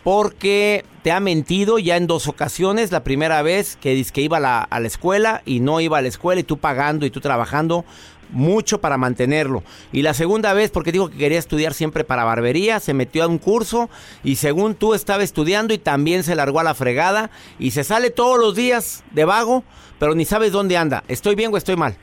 porque 0.05 0.87
te 1.03 1.13
ha 1.13 1.21
mentido 1.21 1.79
ya 1.79 1.99
en 1.99 2.07
dos 2.07 2.29
ocasiones. 2.29 2.93
La 2.93 3.05
primera 3.05 3.43
vez 3.43 3.77
que 3.77 3.95
dice 3.95 4.11
que 4.13 4.23
iba 4.23 4.39
a 4.39 4.41
la, 4.41 4.61
a 4.63 4.81
la 4.81 4.87
escuela 4.87 5.43
y 5.45 5.61
no 5.61 5.81
iba 5.81 5.99
a 5.99 6.03
la 6.03 6.09
escuela 6.09 6.41
y 6.41 6.45
tú 6.45 6.57
pagando 6.57 7.05
y 7.05 7.11
tú 7.11 7.21
trabajando 7.21 7.85
mucho 8.31 8.81
para 8.81 8.97
mantenerlo. 8.97 9.63
Y 9.93 10.03
la 10.03 10.15
segunda 10.15 10.53
vez 10.53 10.71
porque 10.71 10.93
dijo 10.93 11.11
que 11.11 11.19
quería 11.19 11.39
estudiar 11.39 11.75
siempre 11.75 12.05
para 12.05 12.25
barbería, 12.25 12.81
se 12.81 12.95
metió 12.95 13.25
a 13.25 13.29
un 13.29 13.39
curso 13.39 13.89
y 14.25 14.37
según 14.37 14.75
tú 14.75 14.95
estaba 14.95 15.23
estudiando 15.23 15.75
y 15.75 15.79
también 15.79 16.23
se 16.23 16.35
largó 16.35 16.61
a 16.61 16.65
la 16.65 16.75
fregada 16.75 17.31
y 17.59 17.71
se 17.73 17.85
sale 17.85 18.11
todos 18.11 18.39
los 18.39 18.55
días 18.55 19.05
de 19.13 19.25
vago, 19.25 19.65
pero 19.99 20.15
ni 20.15 20.25
sabes 20.25 20.53
dónde 20.53 20.77
anda. 20.77 21.05
¿Estoy 21.09 21.35
bien 21.35 21.53
o 21.53 21.57
estoy 21.57 21.77
mal? 21.77 21.97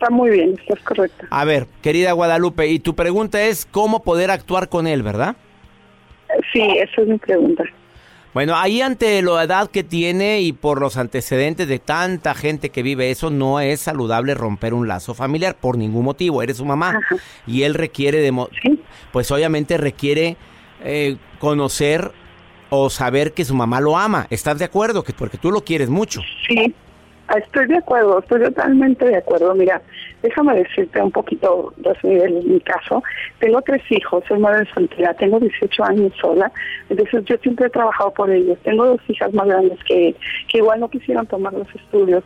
está 0.00 0.08
muy 0.10 0.30
bien, 0.30 0.54
estás 0.58 0.80
correcto. 0.80 1.26
A 1.30 1.44
ver, 1.44 1.66
querida 1.82 2.12
Guadalupe, 2.12 2.68
y 2.68 2.78
tu 2.78 2.94
pregunta 2.94 3.42
es 3.42 3.66
cómo 3.66 4.02
poder 4.02 4.30
actuar 4.30 4.68
con 4.70 4.86
él, 4.86 5.02
¿verdad? 5.02 5.36
Sí, 6.52 6.62
esa 6.78 7.02
es 7.02 7.08
mi 7.08 7.18
pregunta. 7.18 7.64
Bueno, 8.32 8.56
ahí 8.56 8.80
ante 8.80 9.20
la 9.22 9.42
edad 9.42 9.70
que 9.70 9.82
tiene 9.82 10.40
y 10.40 10.52
por 10.52 10.80
los 10.80 10.96
antecedentes 10.96 11.66
de 11.66 11.80
tanta 11.80 12.34
gente 12.34 12.70
que 12.70 12.84
vive 12.84 13.10
eso, 13.10 13.28
no 13.30 13.58
es 13.58 13.80
saludable 13.80 14.34
romper 14.34 14.72
un 14.72 14.86
lazo 14.86 15.14
familiar 15.14 15.56
por 15.56 15.76
ningún 15.76 16.04
motivo. 16.04 16.40
Eres 16.40 16.58
su 16.58 16.64
mamá 16.64 17.00
y 17.46 17.62
él 17.62 17.74
requiere 17.74 18.18
de... 18.18 18.32
Pues 19.12 19.30
obviamente 19.32 19.76
requiere 19.78 20.36
eh, 20.84 21.16
conocer 21.40 22.12
o 22.68 22.88
saber 22.88 23.32
que 23.32 23.44
su 23.44 23.54
mamá 23.54 23.80
lo 23.80 23.98
ama. 23.98 24.28
¿Estás 24.30 24.58
de 24.58 24.64
acuerdo? 24.64 25.02
Que 25.02 25.12
porque 25.12 25.36
tú 25.36 25.50
lo 25.50 25.64
quieres 25.64 25.88
mucho. 25.88 26.20
Sí, 26.46 26.72
estoy 27.38 27.66
de 27.66 27.78
acuerdo, 27.78 28.18
estoy 28.18 28.42
totalmente 28.42 29.04
de 29.04 29.16
acuerdo. 29.16 29.54
Mira, 29.54 29.80
déjame 30.22 30.56
decirte 30.56 31.00
un 31.00 31.10
poquito 31.10 31.72
de 31.76 32.42
mi 32.44 32.60
caso. 32.60 33.02
Tengo 33.38 33.62
tres 33.62 33.82
hijos, 33.90 34.24
soy 34.26 34.38
madre 34.38 34.68
soltera, 34.74 35.14
tengo 35.14 35.38
18 35.40 35.84
años 35.84 36.12
sola, 36.20 36.50
entonces 36.88 37.24
yo 37.24 37.36
siempre 37.38 37.66
he 37.66 37.70
trabajado 37.70 38.12
por 38.12 38.30
ellos. 38.30 38.58
Tengo 38.62 38.86
dos 38.86 39.00
hijas 39.08 39.32
más 39.32 39.46
grandes 39.46 39.78
que, 39.84 40.14
que 40.48 40.58
igual 40.58 40.80
no 40.80 40.88
quisieron 40.88 41.26
tomar 41.26 41.52
los 41.52 41.68
estudios. 41.74 42.24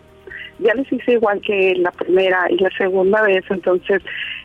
Ya 0.61 0.73
les 0.75 0.91
hice 0.93 1.13
igual 1.13 1.41
que 1.41 1.75
la 1.77 1.91
primera 1.91 2.47
y 2.49 2.57
la 2.59 2.71
segunda 2.71 3.23
vez, 3.23 3.45
entonces 3.51 4.01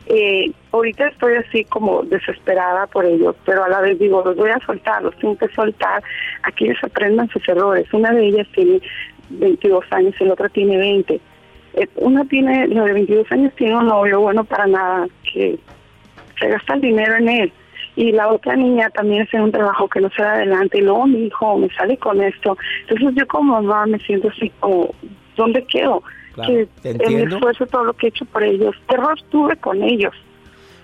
eh, 0.07 0.51
ahorita 0.71 1.07
estoy 1.07 1.35
así 1.35 1.63
como 1.65 2.01
desesperada 2.01 2.87
por 2.87 3.05
ellos, 3.05 3.35
pero 3.45 3.63
a 3.63 3.69
la 3.69 3.79
vez 3.79 3.99
digo, 3.99 4.23
los 4.25 4.35
voy 4.35 4.49
a 4.49 4.59
soltar, 4.65 5.03
los 5.03 5.15
tengo 5.19 5.37
que 5.37 5.47
soltar, 5.49 6.01
aquí 6.41 6.67
les 6.67 6.83
aprendan 6.83 7.29
sus 7.29 7.47
errores. 7.47 7.85
Una 7.93 8.11
de 8.11 8.25
ellas 8.25 8.47
tiene 8.55 8.81
22 9.29 9.85
años 9.91 10.15
y 10.19 10.25
la 10.25 10.33
otra 10.33 10.49
tiene 10.49 10.77
20. 10.77 11.21
Eh, 11.73 11.87
una 11.95 12.25
tiene, 12.25 12.67
la 12.67 12.83
de 12.85 12.93
22 12.93 13.31
años 13.31 13.53
tiene 13.55 13.75
un 13.75 13.87
novio 13.87 14.21
bueno 14.21 14.43
para 14.43 14.67
nada, 14.67 15.07
que 15.23 15.57
se 16.39 16.47
gasta 16.47 16.75
el 16.75 16.81
dinero 16.81 17.15
en 17.15 17.29
él. 17.29 17.53
Y 17.95 18.11
la 18.11 18.29
otra 18.29 18.55
niña 18.55 18.89
también 18.91 19.23
hace 19.23 19.41
un 19.41 19.51
trabajo 19.51 19.87
que 19.89 19.99
no 19.99 20.09
se 20.11 20.21
da 20.21 20.33
adelante 20.33 20.77
y 20.77 20.81
luego 20.81 21.05
mi 21.05 21.25
hijo 21.25 21.57
me 21.57 21.69
sale 21.69 21.97
con 21.97 22.21
esto. 22.21 22.57
Entonces 22.81 23.15
yo 23.15 23.27
como 23.27 23.61
mamá 23.61 23.85
me 23.85 23.99
siento 23.99 24.29
así 24.29 24.51
como, 24.59 24.93
¿dónde 25.35 25.65
quedo? 25.65 26.01
que 26.45 26.67
el 26.83 27.33
esfuerzo, 27.33 27.65
todo 27.67 27.83
lo 27.83 27.93
que 27.93 28.07
he 28.07 28.09
hecho 28.09 28.23
por 28.25 28.43
ellos, 28.43 28.73
¿qué 28.87 28.95
error 28.95 29.19
tuve 29.29 29.57
con 29.57 29.83
ellos? 29.83 30.13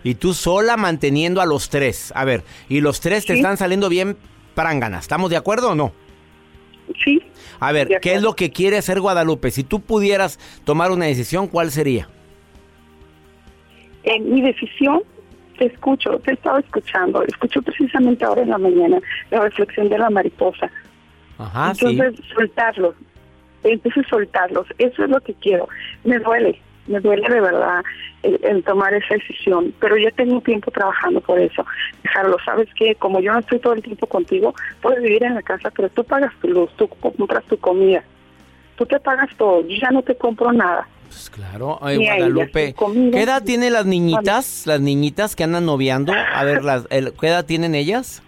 Y 0.03 0.15
tú 0.15 0.33
sola 0.33 0.77
manteniendo 0.77 1.41
a 1.41 1.45
los 1.45 1.69
tres. 1.69 2.11
A 2.15 2.25
ver, 2.25 2.43
y 2.69 2.81
los 2.81 2.99
tres 2.99 3.25
te 3.25 3.33
están 3.33 3.57
saliendo 3.57 3.89
bien 3.89 4.17
pránganas. 4.53 5.01
¿Estamos 5.01 5.29
de 5.29 5.37
acuerdo 5.37 5.71
o 5.71 5.75
no? 5.75 5.93
Sí. 7.03 7.21
A 7.59 7.71
ver, 7.71 7.99
¿qué 8.01 8.13
es 8.13 8.21
lo 8.21 8.33
que 8.33 8.51
quiere 8.51 8.77
hacer 8.77 8.99
Guadalupe? 8.99 9.51
Si 9.51 9.63
tú 9.63 9.79
pudieras 9.79 10.39
tomar 10.63 10.91
una 10.91 11.05
decisión, 11.05 11.47
¿cuál 11.47 11.71
sería? 11.71 12.07
En 14.03 14.33
mi 14.33 14.41
decisión, 14.41 15.01
te 15.57 15.65
escucho, 15.65 16.19
te 16.19 16.31
he 16.31 16.33
estado 16.33 16.59
escuchando, 16.59 17.23
escucho 17.23 17.61
precisamente 17.61 18.25
ahora 18.25 18.43
en 18.43 18.49
la 18.49 18.57
mañana 18.57 18.99
la 19.31 19.41
reflexión 19.41 19.89
de 19.89 19.97
la 19.97 20.09
mariposa. 20.09 20.69
Ajá, 21.37 21.71
Entonces, 21.71 22.25
soltarlos, 22.33 22.95
entonces 23.63 24.05
soltarlos, 24.09 24.67
eso 24.77 25.03
es 25.03 25.09
lo 25.09 25.19
que 25.21 25.33
quiero. 25.35 25.67
Me 26.03 26.19
duele, 26.19 26.61
me 26.87 26.99
duele 26.99 27.27
de 27.27 27.41
verdad 27.41 27.83
el, 28.23 28.63
tomar 28.63 28.93
esa 28.93 29.15
decisión, 29.15 29.73
pero 29.79 29.97
ya 29.97 30.11
tengo 30.11 30.41
tiempo 30.41 30.71
trabajando 30.71 31.21
por 31.21 31.39
eso. 31.39 31.65
Dejarlo, 32.03 32.37
sabes 32.43 32.67
que 32.75 32.95
como 32.95 33.19
yo 33.19 33.33
no 33.33 33.39
estoy 33.39 33.59
todo 33.59 33.73
el 33.73 33.83
tiempo 33.83 34.07
contigo, 34.07 34.53
puedes 34.81 35.01
vivir 35.01 35.23
en 35.23 35.35
la 35.35 35.41
casa, 35.41 35.71
pero 35.71 35.89
tú 35.89 36.03
pagas 36.03 36.33
tu 36.41 36.47
luz, 36.47 36.69
tú 36.77 36.87
compras 36.87 37.43
tu 37.45 37.57
comida, 37.57 38.03
tú 38.77 38.85
te 38.85 38.99
pagas 38.99 39.29
todo, 39.37 39.61
yo 39.61 39.77
ya 39.81 39.91
no 39.91 40.01
te 40.01 40.15
compro 40.15 40.51
nada. 40.51 40.87
Pues 41.07 41.29
claro, 41.29 41.77
Ay, 41.81 41.97
Guadalupe. 41.97 42.75
¿Qué 43.11 43.21
edad 43.21 43.43
tienen 43.43 43.73
las 43.73 43.85
niñitas, 43.85 44.65
las 44.65 44.81
niñitas 44.81 45.35
que 45.35 45.43
andan 45.43 45.65
noviando? 45.65 46.11
A 46.13 46.43
ver, 46.43 46.63
las, 46.63 46.87
¿qué 46.87 47.27
edad 47.27 47.45
tienen 47.45 47.75
ellas? 47.75 48.21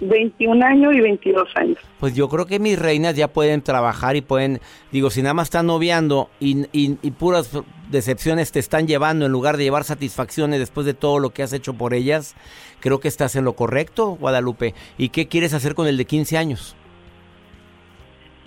21 0.00 0.64
años 0.64 0.94
y 0.94 1.00
22 1.00 1.48
años. 1.56 1.78
Pues 1.98 2.14
yo 2.14 2.28
creo 2.28 2.46
que 2.46 2.58
mis 2.58 2.78
reinas 2.78 3.16
ya 3.16 3.28
pueden 3.28 3.62
trabajar 3.62 4.16
y 4.16 4.20
pueden, 4.20 4.60
digo, 4.92 5.10
si 5.10 5.22
nada 5.22 5.34
más 5.34 5.48
están 5.48 5.66
noviando 5.66 6.30
y, 6.40 6.66
y, 6.72 7.10
puras 7.12 7.58
decepciones 7.90 8.52
te 8.52 8.58
están 8.58 8.86
llevando 8.86 9.26
en 9.26 9.32
lugar 9.32 9.56
de 9.56 9.64
llevar 9.64 9.84
satisfacciones 9.84 10.60
después 10.60 10.86
de 10.86 10.94
todo 10.94 11.18
lo 11.18 11.30
que 11.30 11.42
has 11.42 11.52
hecho 11.52 11.74
por 11.74 11.94
ellas, 11.94 12.36
creo 12.80 13.00
que 13.00 13.08
estás 13.08 13.34
en 13.36 13.44
lo 13.44 13.54
correcto, 13.54 14.16
Guadalupe. 14.20 14.74
¿Y 14.96 15.08
qué 15.08 15.26
quieres 15.26 15.54
hacer 15.54 15.74
con 15.74 15.86
el 15.88 15.96
de 15.96 16.04
15 16.04 16.38
años? 16.38 16.76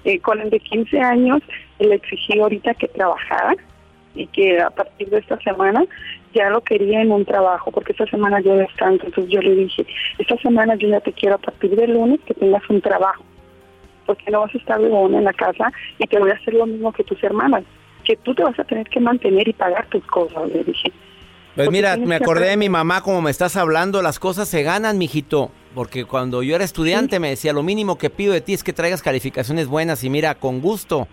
Eh, 0.04 0.20
con 0.20 0.40
el 0.42 0.50
de 0.50 0.60
15 0.60 1.00
años 1.00 1.42
le 1.80 1.96
exigí 1.96 2.40
ahorita 2.40 2.74
que 2.76 2.88
trabajara 2.88 3.56
y 4.16 4.28
que 4.28 4.60
a 4.60 4.70
partir 4.70 5.10
de 5.10 5.20
esta 5.20 5.40
semana 5.42 5.86
ya 6.34 6.50
lo 6.50 6.62
quería 6.62 7.02
en 7.02 7.12
un 7.12 7.26
trabajo, 7.26 7.72
porque 7.72 7.92
esta 7.92 8.06
semana 8.08 8.40
yo 8.42 8.56
descanso, 8.56 9.06
entonces 9.06 9.32
yo 9.32 9.42
le 9.42 9.56
dije, 9.56 9.86
esta 10.18 10.38
semana 10.38 10.76
yo 10.76 10.88
ya 10.88 11.00
te 11.00 11.14
quiero 11.14 11.36
a 11.36 11.40
partir 11.40 11.76
del 11.76 11.94
lunes 11.94 12.20
que 12.26 12.34
tengas 12.34 12.68
un 12.70 12.82
trabajo, 12.82 13.24
porque 14.06 14.32
no 14.32 14.42
vas 14.42 14.54
a 14.54 14.58
estar 14.58 14.80
de 14.80 14.88
en 14.88 15.24
la 15.24 15.34
casa 15.34 15.72
y 15.98 16.08
te 16.08 16.20
voy 16.20 16.32
a 16.32 16.36
hacer 16.36 16.54
lo 16.54 16.66
mismo 16.66 16.92
que 16.92 17.04
tus 17.04 17.22
hermanas, 17.24 17.64
que 18.04 18.16
tú 18.18 18.34
te 18.34 18.44
vas 18.44 18.58
a 18.60 18.64
tener 18.64 18.88
que 18.88 19.00
mantener 19.00 19.48
y 19.48 19.54
pagar 19.54 19.88
tus 19.88 20.06
cosas, 20.06 20.50
le 20.50 20.64
dije. 20.64 20.92
Pues 21.56 21.70
mira, 21.70 21.98
me 21.98 22.16
acordé 22.16 22.48
de 22.48 22.58
mi 22.58 22.70
mamá 22.70 23.02
como 23.02 23.22
me 23.22 23.30
estás 23.30 23.58
hablando, 23.58 24.02
las 24.02 24.20
cosas 24.20 24.48
se 24.48 24.64
ganan, 24.64 24.98
mijito, 24.98 25.52
porque 25.76 26.06
cuando 26.06 26.44
yo 26.44 26.56
era 26.56 26.64
estudiante 26.64 27.20
me 27.20 27.30
decía, 27.30 27.52
lo 27.52 27.62
mínimo 27.62 27.98
que 27.98 28.10
pido 28.10 28.34
de 28.34 28.40
ti 28.40 28.54
es 28.54 28.64
que 28.64 28.72
traigas 28.72 29.02
calificaciones 29.02 29.68
buenas 29.68 30.04
y 30.06 30.10
mira, 30.10 30.36
con 30.36 30.62
gusto 30.62 31.10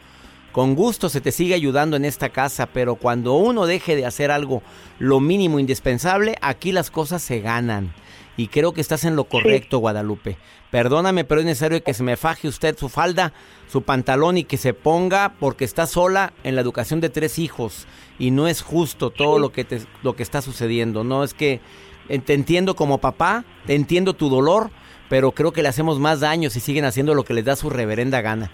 con 0.59 0.75
gusto 0.75 1.09
se 1.09 1.21
te 1.21 1.31
sigue 1.31 1.55
ayudando 1.55 1.97
en 1.97 2.05
esta 2.05 2.31
casa, 2.31 2.67
pero 2.67 2.97
cuando 2.97 3.35
uno 3.35 3.65
deje 3.65 3.95
de 3.95 4.05
hacer 4.05 4.33
algo 4.33 4.61
lo 4.99 5.21
mínimo 5.21 5.61
indispensable, 5.61 6.35
aquí 6.41 6.73
las 6.73 6.91
cosas 6.91 7.23
se 7.23 7.39
ganan. 7.39 7.95
Y 8.37 8.49
creo 8.49 8.73
que 8.73 8.81
estás 8.81 9.05
en 9.05 9.15
lo 9.15 9.23
correcto, 9.29 9.79
Guadalupe. 9.79 10.37
Perdóname, 10.73 11.23
pero 11.23 11.41
es 11.41 11.47
necesario 11.47 11.81
que 11.85 11.95
se 11.95 12.03
me 12.03 12.17
faje 12.17 12.49
usted 12.49 12.77
su 12.77 12.89
falda, 12.89 13.33
su 13.69 13.83
pantalón 13.83 14.37
y 14.37 14.43
que 14.43 14.57
se 14.57 14.75
ponga 14.75 15.33
porque 15.39 15.65
está 15.65 15.87
sola 15.87 16.33
en 16.43 16.57
la 16.57 16.63
educación 16.63 17.01
de 17.01 17.11
tres 17.11 17.39
hijos 17.39 17.87
y 18.19 18.33
no 18.33 18.49
es 18.49 18.61
justo 18.61 19.11
todo 19.11 19.39
lo 19.39 19.53
que 19.53 19.63
te, 19.63 19.83
lo 20.03 20.17
que 20.17 20.25
está 20.25 20.43
sucediendo. 20.43 21.05
No 21.05 21.23
es 21.23 21.35
que 21.35 21.61
eh, 22.09 22.19
te 22.19 22.35
entiendo 22.35 22.75
como 22.75 22.99
papá, 22.99 23.45
te 23.65 23.77
entiendo 23.77 24.15
tu 24.15 24.29
dolor, 24.29 24.73
pero 25.09 25.31
creo 25.31 25.53
que 25.53 25.63
le 25.63 25.69
hacemos 25.69 26.01
más 26.01 26.19
daño 26.19 26.51
si 26.51 26.59
siguen 26.59 26.85
haciendo 26.85 27.15
lo 27.15 27.23
que 27.23 27.35
les 27.35 27.45
da 27.45 27.55
su 27.55 27.71
reverenda 27.71 28.23
gana. 28.23 28.51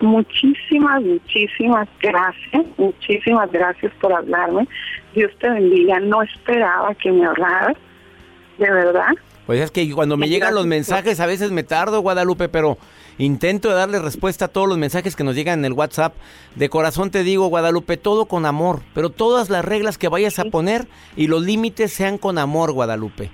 Muchísimas, 0.00 1.02
muchísimas 1.02 1.88
gracias, 2.00 2.66
muchísimas 2.78 3.52
gracias 3.52 3.92
por 4.00 4.12
hablarme. 4.12 4.66
Dios 5.14 5.30
te 5.38 5.50
bendiga, 5.50 6.00
no 6.00 6.22
esperaba 6.22 6.94
que 6.94 7.12
me 7.12 7.26
hablaras, 7.26 7.76
de 8.58 8.70
verdad. 8.70 9.12
Pues 9.46 9.60
es 9.60 9.70
que 9.70 9.90
cuando 9.92 10.16
me 10.16 10.28
llegan 10.28 10.54
los 10.54 10.66
mensajes 10.66 11.20
a 11.20 11.26
veces 11.26 11.50
me 11.50 11.64
tardo, 11.64 12.00
Guadalupe, 12.00 12.48
pero 12.48 12.78
intento 13.18 13.68
darle 13.70 13.98
respuesta 13.98 14.46
a 14.46 14.48
todos 14.48 14.68
los 14.68 14.78
mensajes 14.78 15.16
que 15.16 15.24
nos 15.24 15.34
llegan 15.34 15.58
en 15.58 15.64
el 15.66 15.72
WhatsApp. 15.72 16.14
De 16.54 16.68
corazón 16.68 17.10
te 17.10 17.22
digo, 17.22 17.48
Guadalupe, 17.48 17.96
todo 17.96 18.26
con 18.26 18.46
amor, 18.46 18.80
pero 18.94 19.10
todas 19.10 19.50
las 19.50 19.64
reglas 19.64 19.98
que 19.98 20.08
vayas 20.08 20.38
a 20.38 20.44
poner 20.44 20.86
y 21.16 21.26
los 21.26 21.42
límites 21.42 21.92
sean 21.92 22.16
con 22.16 22.38
amor, 22.38 22.72
Guadalupe. 22.72 23.30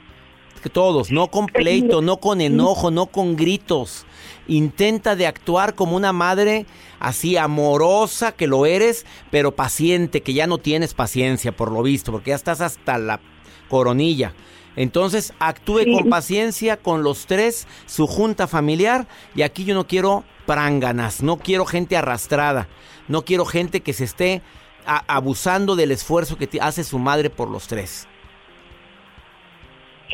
Todos, 0.73 1.11
no 1.11 1.29
con 1.29 1.47
pleito, 1.47 2.03
no 2.03 2.19
con 2.19 2.41
enojo, 2.41 2.91
no 2.91 3.07
con 3.07 3.37
gritos 3.37 4.07
intenta 4.49 5.17
de 5.17 5.27
actuar 5.27 5.75
como 5.75 5.97
una 5.97 6.13
madre 6.13 6.67
así 7.01 7.37
amorosa 7.37 8.33
que 8.33 8.47
lo 8.47 8.67
eres, 8.67 9.07
pero 9.31 9.55
paciente, 9.55 10.23
que 10.23 10.35
ya 10.35 10.47
no 10.47 10.59
tienes 10.59 10.95
paciencia 10.95 11.53
por 11.53 11.73
lo 11.73 11.83
visto, 11.83 12.13
porque 12.13 12.31
ya 12.31 12.37
estás 12.37 12.61
hasta 12.61 12.99
la 12.99 13.21
coronilla. 13.69 14.35
Entonces 14.77 15.33
actúe 15.39 15.85
con 15.93 16.11
paciencia 16.11 16.77
con 16.77 17.03
los 17.03 17.27
tres, 17.27 17.67
su 17.87 18.07
junta 18.07 18.47
familiar, 18.47 19.09
y 19.35 19.43
aquí 19.43 19.65
yo 19.65 19.75
no 19.75 19.87
quiero 19.87 20.25
pránganas, 20.45 21.23
no 21.23 21.39
quiero 21.39 21.65
gente 21.65 21.97
arrastrada, 21.97 22.69
no 23.09 23.25
quiero 23.25 23.47
gente 23.47 23.81
que 23.81 23.93
se 23.93 24.05
esté 24.05 24.43
abusando 24.85 25.77
del 25.77 25.93
esfuerzo 25.93 26.37
que 26.37 26.49
hace 26.61 26.85
su 26.85 26.99
madre 26.99 27.31
por 27.31 27.51
los 27.51 27.67
tres. 27.67 28.07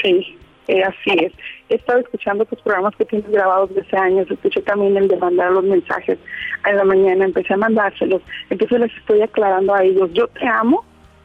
Sí, 0.00 0.38
Eh, 0.68 0.80
así 0.84 1.10
es. 1.24 1.32
He 1.68 1.74
estado 1.74 1.98
escuchando 1.98 2.44
tus 2.44 2.60
programas 2.60 2.94
que 2.94 3.04
tienes 3.04 3.28
grabados 3.30 3.74
desde 3.74 3.98
años. 3.98 4.30
Escuché 4.30 4.62
también 4.62 4.96
el 4.96 5.08
de 5.08 5.16
mandar 5.16 5.50
los 5.50 5.64
mensajes 5.64 6.18
en 6.64 6.76
la 6.76 6.84
mañana. 6.84 7.24
Empecé 7.24 7.54
a 7.54 7.56
mandárselos. 7.56 8.22
Entonces 8.48 8.78
les 8.78 8.96
estoy 8.96 9.22
aclarando 9.22 9.74
a 9.74 9.82
ellos. 9.82 10.10
Yo 10.12 10.28
te 10.28 10.46
amo, 10.46 10.84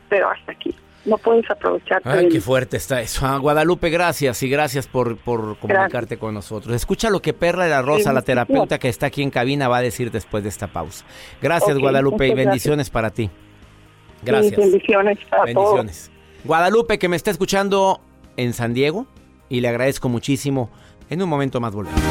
pero 0.09 0.29
hasta 0.29 0.51
aquí. 0.53 0.73
No 1.05 1.17
puedes 1.19 1.49
aprovecharte. 1.49 2.09
Ay, 2.09 2.29
qué 2.29 2.41
fuerte 2.41 2.77
está 2.77 2.99
eso. 2.99 3.25
Ah, 3.25 3.37
Guadalupe, 3.37 3.89
gracias 3.91 4.41
y 4.41 4.49
gracias 4.49 4.87
por, 4.87 5.17
por 5.17 5.57
comunicarte 5.57 6.17
con 6.17 6.33
nosotros. 6.33 6.75
Escucha 6.75 7.09
lo 7.11 7.21
que 7.21 7.33
Perla 7.33 7.65
de 7.65 7.69
la 7.69 7.83
Rosa, 7.83 8.11
la 8.11 8.23
terapeuta 8.23 8.79
que 8.79 8.89
está 8.89 9.05
aquí 9.05 9.21
en 9.21 9.29
cabina, 9.29 9.69
va 9.69 9.77
a 9.77 9.81
decir 9.81 10.11
después 10.11 10.43
de 10.43 10.49
esta 10.49 10.67
pausa. 10.67 11.05
Gracias, 11.41 11.77
Guadalupe, 11.77 12.27
y 12.27 12.33
bendiciones 12.33 12.89
para 12.89 13.11
ti. 13.11 13.29
Gracias. 14.23 14.57
bendiciones 14.57 15.19
para 15.29 15.43
bendiciones. 15.45 16.11
Guadalupe, 16.43 16.97
que 16.97 17.07
me 17.07 17.15
está 17.15 17.31
escuchando 17.31 18.01
en 18.37 18.53
San 18.53 18.73
Diego, 18.73 19.07
y 19.49 19.61
le 19.61 19.67
agradezco 19.67 20.09
muchísimo. 20.09 20.69
En 21.09 21.21
un 21.21 21.29
momento 21.29 21.59
más 21.59 21.73
volvemos. 21.73 22.01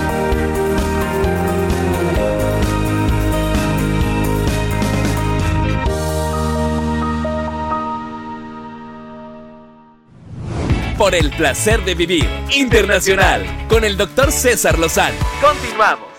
Por 10.96 11.14
el 11.14 11.30
placer 11.30 11.84
de 11.84 11.94
vivir 11.94 12.26
internacional 12.54 13.44
con 13.68 13.84
el 13.84 13.98
doctor 13.98 14.32
César 14.32 14.78
Lozano. 14.78 15.16
Continuamos. 15.42 16.15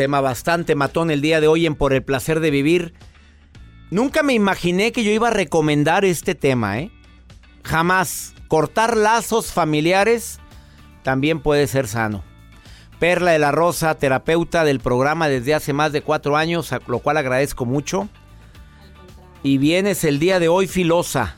Tema 0.00 0.22
bastante 0.22 0.74
matón 0.76 1.10
el 1.10 1.20
día 1.20 1.42
de 1.42 1.46
hoy 1.46 1.66
en 1.66 1.74
Por 1.74 1.92
el 1.92 2.02
placer 2.02 2.40
de 2.40 2.50
vivir. 2.50 2.94
Nunca 3.90 4.22
me 4.22 4.32
imaginé 4.32 4.92
que 4.92 5.04
yo 5.04 5.10
iba 5.10 5.28
a 5.28 5.30
recomendar 5.30 6.06
este 6.06 6.34
tema, 6.34 6.78
¿eh? 6.78 6.90
Jamás. 7.64 8.32
Cortar 8.48 8.96
lazos 8.96 9.52
familiares 9.52 10.40
también 11.02 11.40
puede 11.40 11.66
ser 11.66 11.86
sano. 11.86 12.24
Perla 12.98 13.32
de 13.32 13.40
la 13.40 13.52
Rosa, 13.52 13.94
terapeuta 13.96 14.64
del 14.64 14.80
programa 14.80 15.28
desde 15.28 15.52
hace 15.52 15.74
más 15.74 15.92
de 15.92 16.00
cuatro 16.00 16.38
años, 16.38 16.74
lo 16.86 17.00
cual 17.00 17.18
agradezco 17.18 17.66
mucho. 17.66 18.08
Y 19.42 19.58
vienes 19.58 20.02
el 20.04 20.18
día 20.18 20.38
de 20.38 20.48
hoy 20.48 20.66
filosa. 20.66 21.36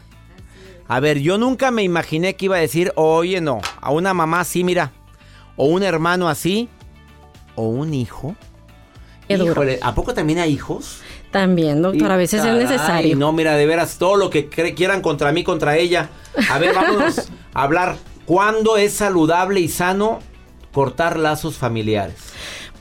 A 0.86 1.00
ver, 1.00 1.18
yo 1.18 1.36
nunca 1.36 1.72
me 1.72 1.82
imaginé 1.82 2.36
que 2.36 2.44
iba 2.44 2.58
a 2.58 2.60
decir, 2.60 2.92
oye, 2.94 3.40
no, 3.40 3.60
a 3.80 3.90
una 3.90 4.14
mamá 4.14 4.38
así, 4.38 4.62
mira, 4.62 4.92
o 5.56 5.64
un 5.64 5.82
hermano 5.82 6.28
así, 6.28 6.68
o 7.56 7.66
un 7.66 7.92
hijo. 7.92 8.36
¿A 9.82 9.94
poco 9.94 10.14
también 10.14 10.38
hay 10.38 10.52
hijos? 10.52 11.00
También, 11.30 11.80
doctor, 11.80 12.12
a 12.12 12.16
veces 12.16 12.44
es 12.44 12.54
necesario. 12.54 13.16
No, 13.16 13.32
mira, 13.32 13.56
de 13.56 13.64
veras, 13.64 13.96
todo 13.98 14.16
lo 14.16 14.28
que 14.28 14.48
quieran 14.48 15.00
contra 15.00 15.32
mí, 15.32 15.44
contra 15.44 15.76
ella. 15.76 16.10
A 16.50 16.58
ver, 16.58 16.74
vamos 16.74 17.30
a 17.54 17.62
hablar. 17.62 17.96
¿Cuándo 18.26 18.76
es 18.76 18.92
saludable 18.92 19.60
y 19.60 19.68
sano 19.68 20.20
cortar 20.72 21.18
lazos 21.18 21.56
familiares? 21.56 22.16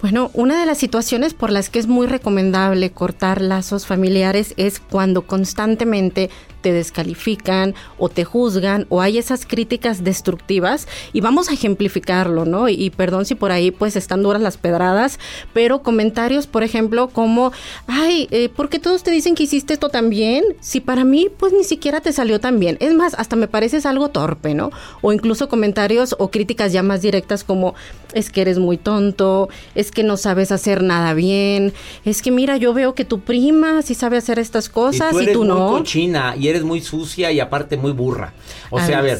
Bueno, 0.02 0.32
una 0.34 0.60
de 0.60 0.66
las 0.66 0.80
situaciones 0.80 1.34
por 1.34 1.52
las 1.52 1.70
que 1.70 1.78
es 1.78 1.88
muy 1.88 2.08
recomendable 2.08 2.92
cortar 2.92 3.40
lazos 3.40 3.86
familiares 3.86 4.54
es 4.58 4.80
cuando 4.80 5.28
constantemente 5.28 6.30
te 6.62 6.72
descalifican 6.72 7.76
o 7.98 8.10
te 8.10 8.24
juzgan 8.24 8.86
o 8.90 9.02
hay 9.02 9.18
esas 9.18 9.46
críticas 9.46 10.04
destructivas 10.04 10.88
y 11.14 11.22
vamos 11.22 11.50
a 11.50 11.54
ejemplificarlo, 11.54 12.46
¿no? 12.46 12.70
Y, 12.70 12.90
perdón 12.90 13.26
si 13.26 13.36
por 13.36 13.52
ahí 13.52 13.72
pues 13.72 13.96
están 13.96 14.24
duras 14.24 14.42
las 14.42 14.58
pedradas, 14.58 15.20
pero 15.54 15.82
comentarios, 15.82 16.48
por 16.48 16.64
ejemplo, 16.64 17.10
como, 17.10 17.52
ay, 17.88 18.28
eh, 18.32 18.50
¿por 18.50 18.70
qué 18.70 18.80
todos 18.80 19.04
te 19.04 19.12
dicen 19.12 19.36
que 19.36 19.44
hiciste 19.44 19.74
esto 19.74 19.90
también? 19.90 20.44
Si 20.60 20.80
para 20.80 21.04
mí 21.04 21.28
pues 21.38 21.54
ni 21.54 21.64
siquiera 21.64 22.02
te 22.02 22.14
salió 22.14 22.40
tan 22.40 22.60
bien. 22.60 22.78
Es 22.80 22.94
más, 22.94 23.14
hasta 23.16 23.36
me 23.36 23.48
pareces 23.48 23.86
algo 23.86 24.10
torpe, 24.10 24.54
¿no? 24.54 24.72
O 25.02 25.12
incluso 25.14 25.50
comentarios 25.50 26.16
o 26.20 26.30
críticas 26.30 26.74
ya 26.74 26.84
más 26.84 27.02
directas 27.02 27.44
como, 27.44 27.76
es 28.14 28.30
que 28.30 28.42
eres 28.42 28.60
muy 28.60 28.78
tonto, 28.78 29.50
es 29.76 29.92
que 29.92 30.04
no 30.04 30.18
sabes 30.18 30.52
hacer 30.52 30.84
nada 30.84 31.14
bien, 31.14 31.74
es 32.06 32.22
que 32.22 32.32
mira, 32.32 32.58
yo 32.58 32.74
veo 32.74 32.96
que 32.96 33.06
tu 33.06 33.20
prima 33.20 33.82
sí 33.82 33.96
sabe 33.96 34.18
hacer 34.18 34.40
estas 34.40 34.70
cosas 34.70 35.16
y 35.22 35.32
tú, 35.34 35.44
no. 35.44 35.70
Cochina 35.70 36.36
y 36.38 36.48
eres 36.52 36.64
muy 36.64 36.82
sucia 36.82 37.32
y 37.32 37.40
aparte 37.40 37.78
muy 37.78 37.92
burra. 37.92 38.34
O 38.70 38.80
sea, 38.80 39.00
a 39.00 39.02
ver, 39.02 39.20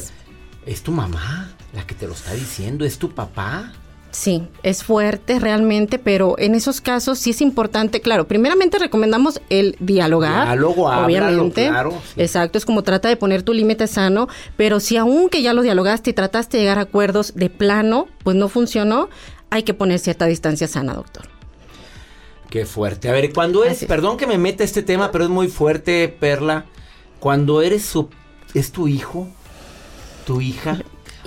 ¿es 0.66 0.82
tu 0.82 0.92
mamá 0.92 1.52
la 1.74 1.86
que 1.86 1.94
te 1.94 2.06
lo 2.06 2.12
está 2.12 2.32
diciendo? 2.34 2.84
¿Es 2.84 2.98
tu 2.98 3.10
papá? 3.10 3.72
Sí, 4.12 4.46
es 4.62 4.84
fuerte 4.84 5.40
realmente, 5.40 5.98
pero 5.98 6.38
en 6.38 6.54
esos 6.54 6.82
casos 6.82 7.18
sí 7.18 7.30
es 7.30 7.40
importante, 7.40 8.02
claro, 8.02 8.28
primeramente 8.28 8.78
recomendamos 8.78 9.40
el 9.48 9.74
dialogar. 9.80 10.48
Diálogo, 10.48 10.86
obviamente. 10.86 11.68
Claro, 11.68 11.94
Exacto, 12.18 12.58
es 12.58 12.66
como 12.66 12.82
trata 12.82 13.08
de 13.08 13.16
poner 13.16 13.42
tu 13.42 13.54
límite 13.54 13.86
sano, 13.86 14.28
pero 14.58 14.80
si 14.80 14.98
aún 14.98 15.30
que 15.30 15.40
ya 15.40 15.54
lo 15.54 15.62
dialogaste 15.62 16.10
y 16.10 16.12
trataste 16.12 16.58
de 16.58 16.64
llegar 16.64 16.78
a 16.78 16.82
acuerdos 16.82 17.34
de 17.34 17.48
plano, 17.48 18.06
pues 18.22 18.36
no 18.36 18.50
funcionó, 18.50 19.08
hay 19.48 19.62
que 19.62 19.72
poner 19.72 19.98
cierta 19.98 20.26
distancia 20.26 20.68
sana, 20.68 20.92
doctor. 20.92 21.24
Qué 22.50 22.66
fuerte. 22.66 23.08
A 23.08 23.12
ver, 23.12 23.32
cuando 23.32 23.64
es, 23.64 23.82
perdón 23.86 24.18
que 24.18 24.26
me 24.26 24.36
meta 24.36 24.62
este 24.62 24.82
tema, 24.82 25.10
pero 25.10 25.24
es 25.24 25.30
muy 25.30 25.48
fuerte, 25.48 26.14
Perla. 26.20 26.66
Cuando 27.22 27.62
eres 27.62 27.84
su, 27.84 28.08
es 28.52 28.72
tu 28.72 28.88
hijo, 28.88 29.28
tu 30.26 30.40
hija, 30.40 30.80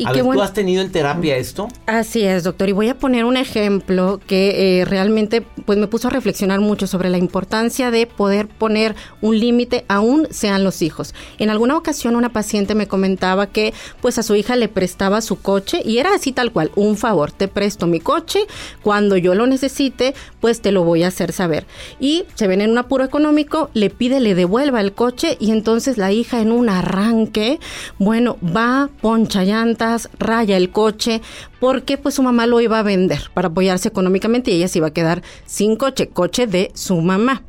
a 0.04 0.12
ver, 0.12 0.24
¿tú 0.24 0.42
has 0.42 0.52
tenido 0.52 0.82
en 0.82 0.92
terapia 0.92 1.38
esto? 1.38 1.70
Así 1.86 2.24
es, 2.24 2.44
doctor. 2.44 2.68
Y 2.68 2.74
voy 2.74 2.90
a 2.90 2.98
poner 2.98 3.24
un 3.24 3.38
ejemplo 3.38 4.20
que 4.28 4.82
eh, 4.82 4.86
realmente 4.86 5.42
pues 5.66 5.78
me 5.78 5.88
puso 5.88 6.10
a 6.10 6.12
reflexionar 6.12 6.60
mucho 6.60 6.86
sobre 6.86 7.10
la 7.10 7.18
importancia 7.18 7.92
de 7.92 8.06
poder 8.08 8.48
poner 8.48 8.96
un 9.22 9.40
límite 9.40 9.86
aún 9.88 10.28
sean 10.32 10.66
los 10.66 10.82
hijos. 10.82 11.14
En 11.38 11.50
alguna 11.50 11.78
ocasión 11.78 12.16
una 12.16 12.30
paciente 12.30 12.76
me 12.76 12.88
comentaba 12.88 13.48
que 13.48 13.74
pues 14.02 14.18
a 14.18 14.24
su 14.24 14.36
hija 14.36 14.58
le 14.58 14.68
prestaba 14.68 15.22
su 15.22 15.40
coche 15.40 15.82
y 15.86 16.00
era 16.00 16.14
así 16.14 16.34
tal 16.34 16.52
cual, 16.52 16.72
un 16.76 16.98
favor, 16.98 17.32
te 17.32 17.48
presto 17.48 17.88
mi 17.88 18.02
coche, 18.02 18.40
cuando 18.84 19.16
yo 19.16 19.34
lo 19.34 19.48
necesite, 19.48 20.14
pues 20.46 20.62
te 20.62 20.72
lo 20.72 20.84
voy 20.84 21.02
a 21.02 21.08
hacer 21.08 21.32
saber. 21.32 21.66
Y 22.00 22.26
se 22.36 22.46
ven 22.46 22.62
en 22.62 22.70
un 22.70 22.78
apuro 22.78 23.04
económico, 23.04 23.72
le 23.74 23.90
pide, 23.90 24.20
le 24.20 24.36
devuelva 24.36 24.80
el 24.80 24.94
coche 24.94 25.38
y 25.40 25.50
entonces 25.50 25.98
la 25.98 26.12
hija 26.12 26.40
en 26.40 26.52
un 26.52 26.70
arranque, 26.70 27.60
bueno, 27.98 28.38
va, 28.46 28.92
poncha 29.02 29.44
llanta, 29.44 29.98
raya 30.20 30.56
el 30.56 30.70
coche, 30.70 31.24
porque 31.60 31.98
pues 31.98 32.14
su 32.14 32.22
mamá 32.22 32.46
lo 32.46 32.62
iba 32.62 32.78
a 32.78 32.84
vender 32.84 33.32
para 33.34 33.48
apoyarse 33.48 33.88
económicamente 33.88 34.52
y 34.52 34.58
ella 34.58 34.68
se 34.68 34.78
iba 34.78 34.90
a 34.90 34.94
quedar 34.94 35.24
sin 35.48 35.78
coche, 35.78 36.10
coche 36.10 36.46
de 36.46 36.70
su 36.76 37.02
mamá. 37.02 37.42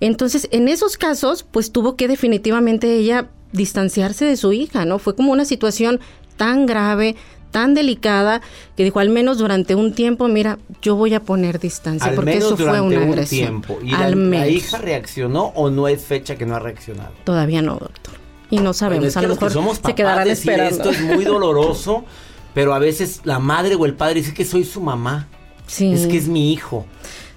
Entonces, 0.00 0.48
en 0.50 0.66
esos 0.66 0.96
casos, 0.96 1.44
pues 1.48 1.70
tuvo 1.70 1.94
que 1.94 2.08
definitivamente 2.08 2.96
ella 2.96 3.30
distanciarse 3.52 4.24
de 4.24 4.36
su 4.36 4.52
hija, 4.52 4.84
¿no? 4.84 4.98
Fue 4.98 5.14
como 5.14 5.30
una 5.30 5.44
situación 5.44 6.00
tan 6.36 6.66
grave, 6.66 7.14
tan 7.50 7.74
delicada 7.74 8.40
que 8.76 8.84
dijo 8.84 9.00
al 9.00 9.08
menos 9.08 9.38
durante 9.38 9.74
un 9.74 9.94
tiempo, 9.94 10.28
mira, 10.28 10.58
yo 10.82 10.96
voy 10.96 11.14
a 11.14 11.20
poner 11.20 11.58
distancia 11.58 12.12
porque 12.14 12.38
eso 12.38 12.56
fue 12.56 12.80
una 12.80 13.02
agresión. 13.02 13.62
tiempo. 13.62 13.78
¿Y 13.82 13.90
la, 13.90 14.48
hija 14.48 14.78
reaccionó 14.78 15.52
o 15.54 15.70
no 15.70 15.88
es 15.88 16.04
fecha 16.04 16.36
que 16.36 16.46
no 16.46 16.56
ha 16.56 16.58
reaccionado? 16.60 17.12
Todavía 17.24 17.62
no, 17.62 17.74
doctor 17.74 18.20
y 18.50 18.58
no 18.58 18.72
sabemos. 18.72 19.16
a 19.16 19.22
lo 19.22 19.28
mejor 19.28 19.50
se 19.50 19.94
quedarán 19.94 20.28
esperando. 20.28 20.76
Esto 20.76 20.90
es 20.90 21.00
muy 21.00 21.24
doloroso, 21.24 22.04
pero 22.52 22.74
a 22.74 22.78
veces 22.78 23.20
la 23.24 23.38
madre 23.38 23.76
o 23.76 23.86
el 23.86 23.94
padre 23.94 24.16
dice 24.16 24.34
que 24.34 24.44
soy 24.44 24.64
su 24.64 24.80
mamá. 24.80 25.28
Sí. 25.66 25.92
Es 25.92 26.06
que 26.06 26.16
es 26.16 26.26
mi 26.26 26.52
hijo. 26.52 26.84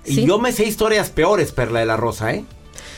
Y 0.06 0.26
yo 0.26 0.40
me 0.40 0.52
sé 0.52 0.66
historias 0.66 1.12
peores, 1.12 1.52
Perla 1.52 1.80
de 1.80 1.86
la 1.86 1.96
Rosa, 1.96 2.34
¿eh? 2.34 2.44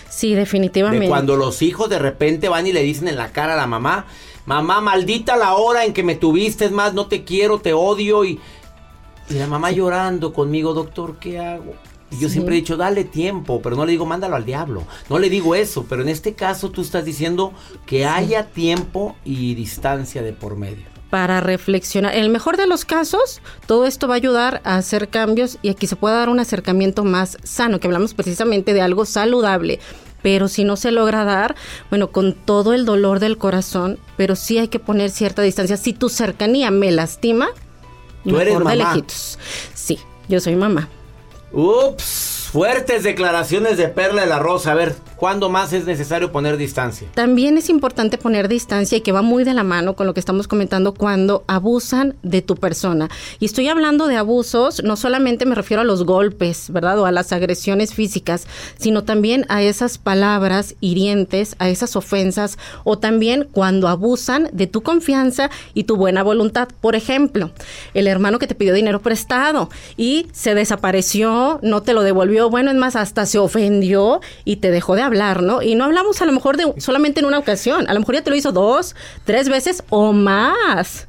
Sí, 0.09 0.33
definitivamente. 0.33 1.03
De 1.03 1.09
cuando 1.09 1.35
los 1.35 1.61
hijos 1.61 1.89
de 1.89 1.99
repente 1.99 2.47
van 2.47 2.65
y 2.65 2.71
le 2.71 2.81
dicen 2.81 3.09
en 3.09 3.17
la 3.17 3.31
cara 3.31 3.53
a 3.53 3.57
la 3.57 3.67
mamá, 3.67 4.05
mamá, 4.45 4.81
maldita 4.81 5.35
la 5.37 5.55
hora 5.55 5.85
en 5.85 5.93
que 5.93 6.03
me 6.03 6.15
tuviste, 6.15 6.65
es 6.65 6.71
más, 6.71 6.93
no 6.93 7.07
te 7.07 7.23
quiero, 7.23 7.59
te 7.59 7.73
odio. 7.73 8.25
Y, 8.25 8.39
y 9.29 9.33
la 9.33 9.47
mamá 9.47 9.71
llorando 9.71 10.33
conmigo, 10.33 10.73
doctor, 10.73 11.17
¿qué 11.19 11.39
hago? 11.39 11.73
yo 12.19 12.29
siempre 12.29 12.55
he 12.55 12.59
dicho, 12.59 12.77
dale 12.77 13.03
tiempo, 13.03 13.61
pero 13.61 13.75
no 13.75 13.85
le 13.85 13.91
digo, 13.91 14.05
mándalo 14.05 14.35
al 14.35 14.45
diablo. 14.45 14.83
No 15.09 15.19
le 15.19 15.29
digo 15.29 15.55
eso, 15.55 15.85
pero 15.89 16.01
en 16.01 16.09
este 16.09 16.33
caso 16.33 16.71
tú 16.71 16.81
estás 16.81 17.05
diciendo 17.05 17.53
que 17.85 18.05
haya 18.05 18.47
tiempo 18.47 19.15
y 19.25 19.55
distancia 19.55 20.21
de 20.21 20.33
por 20.33 20.55
medio 20.55 20.95
para 21.09 21.39
reflexionar. 21.39 22.13
En 22.13 22.23
el 22.23 22.29
mejor 22.29 22.57
de 22.57 22.67
los 22.67 22.83
casos, 22.83 23.41
todo 23.67 23.85
esto 23.85 24.05
va 24.05 24.15
a 24.15 24.17
ayudar 24.17 24.61
a 24.65 24.75
hacer 24.75 25.07
cambios 25.07 25.59
y 25.61 25.69
aquí 25.69 25.87
se 25.87 25.95
puede 25.95 26.15
dar 26.15 26.27
un 26.27 26.41
acercamiento 26.41 27.05
más 27.05 27.37
sano, 27.43 27.79
que 27.79 27.87
hablamos 27.87 28.13
precisamente 28.13 28.73
de 28.73 28.81
algo 28.81 29.05
saludable. 29.05 29.79
Pero 30.25 30.47
si 30.47 30.63
no 30.63 30.75
se 30.75 30.89
logra 30.89 31.23
dar, 31.23 31.53
bueno, 31.91 32.09
con 32.09 32.33
todo 32.33 32.73
el 32.73 32.83
dolor 32.83 33.19
del 33.19 33.37
corazón, 33.37 33.99
pero 34.17 34.35
sí 34.35 34.57
hay 34.57 34.69
que 34.69 34.79
poner 34.79 35.11
cierta 35.11 35.43
distancia. 35.43 35.77
Si 35.77 35.93
tu 35.93 36.09
cercanía 36.09 36.71
me 36.71 36.89
lastima, 36.89 37.49
¿Tú 38.23 38.39
eres 38.39 38.57
mamá? 38.59 39.03
Sí, 39.75 39.99
yo 40.27 40.39
soy 40.39 40.55
mamá. 40.55 40.89
Ups, 41.51 42.49
fuertes 42.51 43.03
declaraciones 43.03 43.77
de 43.77 43.87
Perla 43.87 44.21
de 44.23 44.27
la 44.27 44.39
Rosa. 44.39 44.71
A 44.71 44.73
ver, 44.73 44.95
¿Cuándo 45.25 45.49
más 45.49 45.73
es 45.73 45.87
necesario 45.87 46.31
poner 46.31 46.55
distancia? 46.55 47.07
También 47.15 47.57
es 47.57 47.71
importante 47.71 48.19
poner 48.19 48.47
distancia 48.47 48.99
y 48.99 49.01
que 49.01 49.11
va 49.11 49.23
muy 49.23 49.43
de 49.43 49.55
la 49.55 49.63
mano 49.63 49.95
con 49.95 50.05
lo 50.05 50.13
que 50.13 50.19
estamos 50.19 50.47
comentando 50.47 50.93
cuando 50.93 51.43
abusan 51.47 52.15
de 52.21 52.43
tu 52.43 52.55
persona. 52.57 53.09
Y 53.39 53.45
estoy 53.45 53.67
hablando 53.67 54.05
de 54.05 54.17
abusos, 54.17 54.83
no 54.83 54.95
solamente 54.95 55.47
me 55.47 55.55
refiero 55.55 55.81
a 55.81 55.83
los 55.83 56.05
golpes, 56.05 56.69
¿verdad? 56.69 56.99
O 56.99 57.07
a 57.07 57.11
las 57.11 57.31
agresiones 57.31 57.95
físicas, 57.95 58.45
sino 58.77 59.03
también 59.03 59.47
a 59.49 59.63
esas 59.63 59.97
palabras 59.97 60.75
hirientes, 60.79 61.55
a 61.57 61.69
esas 61.69 61.95
ofensas, 61.95 62.59
o 62.83 62.99
también 62.99 63.47
cuando 63.51 63.87
abusan 63.87 64.49
de 64.53 64.67
tu 64.67 64.83
confianza 64.83 65.49
y 65.73 65.85
tu 65.85 65.95
buena 65.95 66.21
voluntad. 66.21 66.67
Por 66.81 66.95
ejemplo, 66.95 67.49
el 67.95 68.05
hermano 68.05 68.37
que 68.37 68.45
te 68.45 68.53
pidió 68.53 68.75
dinero 68.75 69.01
prestado 69.01 69.71
y 69.97 70.27
se 70.33 70.53
desapareció, 70.53 71.57
no 71.63 71.81
te 71.81 71.95
lo 71.95 72.03
devolvió, 72.03 72.51
bueno, 72.51 72.69
es 72.69 72.77
más, 72.77 72.95
hasta 72.95 73.25
se 73.25 73.39
ofendió 73.39 74.21
y 74.43 74.57
te 74.57 74.69
dejó 74.69 74.93
de 74.93 75.01
hablar, 75.01 75.14
¿no? 75.15 75.61
Y 75.61 75.75
no 75.75 75.85
hablamos 75.85 76.21
a 76.21 76.25
lo 76.25 76.31
mejor 76.31 76.57
de 76.57 76.73
solamente 76.77 77.19
en 77.19 77.25
una 77.25 77.39
ocasión, 77.39 77.87
a 77.89 77.93
lo 77.93 77.99
mejor 77.99 78.15
ya 78.15 78.23
te 78.23 78.29
lo 78.29 78.35
hizo 78.35 78.51
dos, 78.51 78.95
tres 79.25 79.49
veces 79.49 79.83
o 79.89 80.13
más. 80.13 81.07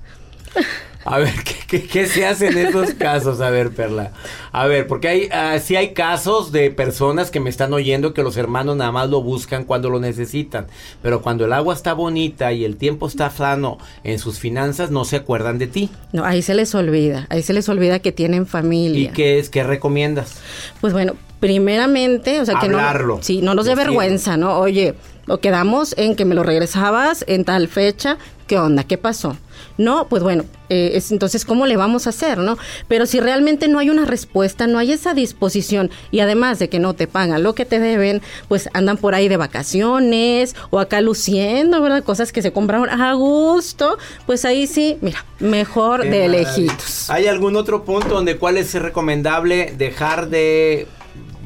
A 1.07 1.19
ver, 1.19 1.35
¿qué, 1.69 2.07
se 2.07 2.27
hace 2.27 2.49
en 2.49 2.59
esos 2.59 2.92
casos? 2.95 3.40
A 3.40 3.49
ver, 3.51 3.71
Perla. 3.71 4.11
A 4.51 4.66
ver, 4.66 4.88
porque 4.88 5.07
hay, 5.07 5.25
uh, 5.27 5.61
sí 5.62 5.77
hay 5.77 5.95
casos 5.95 6.51
de 6.51 6.73
personas 6.73 7.31
que 7.31 7.38
me 7.38 7.49
están 7.49 7.73
oyendo 7.73 8.12
que 8.12 8.25
los 8.25 8.37
hermanos 8.37 8.77
nada 8.77 8.90
más 8.90 9.09
lo 9.09 9.23
buscan 9.23 9.62
cuando 9.64 9.88
lo 9.88 10.01
necesitan. 10.01 10.66
Pero 11.03 11.23
cuando 11.23 11.45
el 11.45 11.53
agua 11.53 11.75
está 11.75 11.92
bonita 11.92 12.53
y 12.53 12.64
el 12.64 12.77
tiempo 12.77 13.07
está 13.07 13.31
sano 13.31 13.79
en 14.03 14.19
sus 14.19 14.40
finanzas, 14.40 14.90
no 14.90 15.05
se 15.05 15.14
acuerdan 15.14 15.59
de 15.59 15.69
ti. 15.69 15.90
No, 16.12 16.25
ahí 16.25 16.42
se 16.42 16.55
les 16.55 16.75
olvida. 16.75 17.29
Ahí 17.31 17.42
se 17.42 17.53
les 17.53 17.69
olvida 17.69 18.01
que 18.01 18.11
tienen 18.11 18.45
familia. 18.45 19.11
¿Y 19.11 19.12
qué 19.12 19.38
es? 19.38 19.49
¿Qué 19.49 19.62
recomiendas? 19.62 20.40
Pues 20.81 20.92
bueno, 20.92 21.14
primeramente, 21.40 22.40
o 22.40 22.44
sea, 22.44 22.59
que 22.59 22.68
no. 22.68 22.79
Sí, 23.20 23.40
no 23.42 23.55
nos 23.55 23.66
dé 23.66 23.75
vergüenza, 23.75 24.37
¿no? 24.37 24.59
Oye, 24.59 24.94
lo 25.27 25.40
quedamos 25.40 25.94
en 25.99 26.14
que 26.14 26.25
me 26.25 26.35
lo 26.35 26.42
regresabas 26.42 27.25
en 27.27 27.44
tal 27.44 27.68
fecha. 27.68 28.16
¿Qué 28.46 28.59
onda? 28.59 28.85
¿Qué 28.85 28.96
pasó? 28.96 29.37
No, 29.77 30.07
pues 30.09 30.22
bueno, 30.22 30.44
eh, 30.68 30.92
es, 30.94 31.11
entonces, 31.11 31.44
¿cómo 31.44 31.66
le 31.66 31.77
vamos 31.77 32.07
a 32.07 32.11
hacer, 32.11 32.38
no? 32.38 32.57
Pero 32.87 33.07
si 33.07 33.18
realmente 33.18 33.66
no 33.66 33.81
hay 33.81 33.90
una 33.90 34.05
respuesta, 34.05 34.68
no 34.68 34.79
hay 34.79 34.92
esa 34.92 35.14
disposición 35.14 35.90
y 36.12 36.20
además 36.20 36.61
de 36.61 36.68
que 36.68 36.79
no 36.79 36.94
te 36.94 37.09
pagan 37.09 37.42
lo 37.42 37.55
que 37.55 37.64
te 37.64 37.81
deben, 37.81 38.22
pues 38.46 38.68
andan 38.72 38.96
por 38.96 39.16
ahí 39.16 39.27
de 39.29 39.37
vacaciones 39.37 40.55
o 40.70 40.79
acá 40.79 41.01
luciendo, 41.01 41.83
¿verdad? 41.83 42.05
Cosas 42.05 42.33
que 42.33 42.40
se 42.40 42.53
compraron 42.53 42.88
a 42.88 43.12
gusto, 43.14 43.99
pues 44.27 44.44
ahí 44.44 44.68
sí, 44.68 44.96
mira, 45.01 45.25
mejor 45.40 46.05
de 46.05 46.29
lejitos. 46.29 47.11
¿Hay 47.11 47.27
algún 47.27 47.57
otro 47.57 47.85
punto 47.85 48.09
donde 48.11 48.37
cuál 48.37 48.57
es 48.57 48.72
recomendable 48.75 49.75
dejar 49.77 50.29
de 50.29 50.87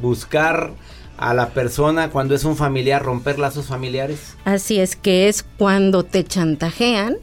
buscar 0.00 0.72
a 1.16 1.34
la 1.34 1.50
persona 1.50 2.10
cuando 2.10 2.34
es 2.34 2.44
un 2.44 2.56
familiar, 2.56 3.02
romper 3.02 3.38
lazos 3.38 3.66
familiares? 3.66 4.36
Así 4.44 4.80
es, 4.80 4.96
que 4.96 5.28
es 5.28 5.44
cuando 5.58 6.02
te 6.02 6.24
chantajean 6.24 7.16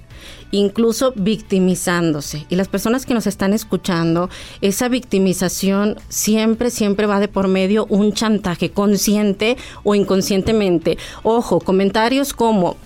incluso 0.51 1.13
victimizándose. 1.15 2.45
Y 2.49 2.55
las 2.55 2.67
personas 2.67 3.05
que 3.05 3.13
nos 3.13 3.27
están 3.27 3.53
escuchando, 3.53 4.29
esa 4.61 4.87
victimización 4.87 5.97
siempre, 6.09 6.69
siempre 6.69 7.05
va 7.05 7.19
de 7.19 7.27
por 7.27 7.47
medio 7.47 7.85
un 7.89 8.13
chantaje 8.13 8.71
consciente 8.71 9.57
o 9.83 9.95
inconscientemente. 9.95 10.97
Ojo, 11.23 11.59
comentarios 11.59 12.33
como, 12.33 12.77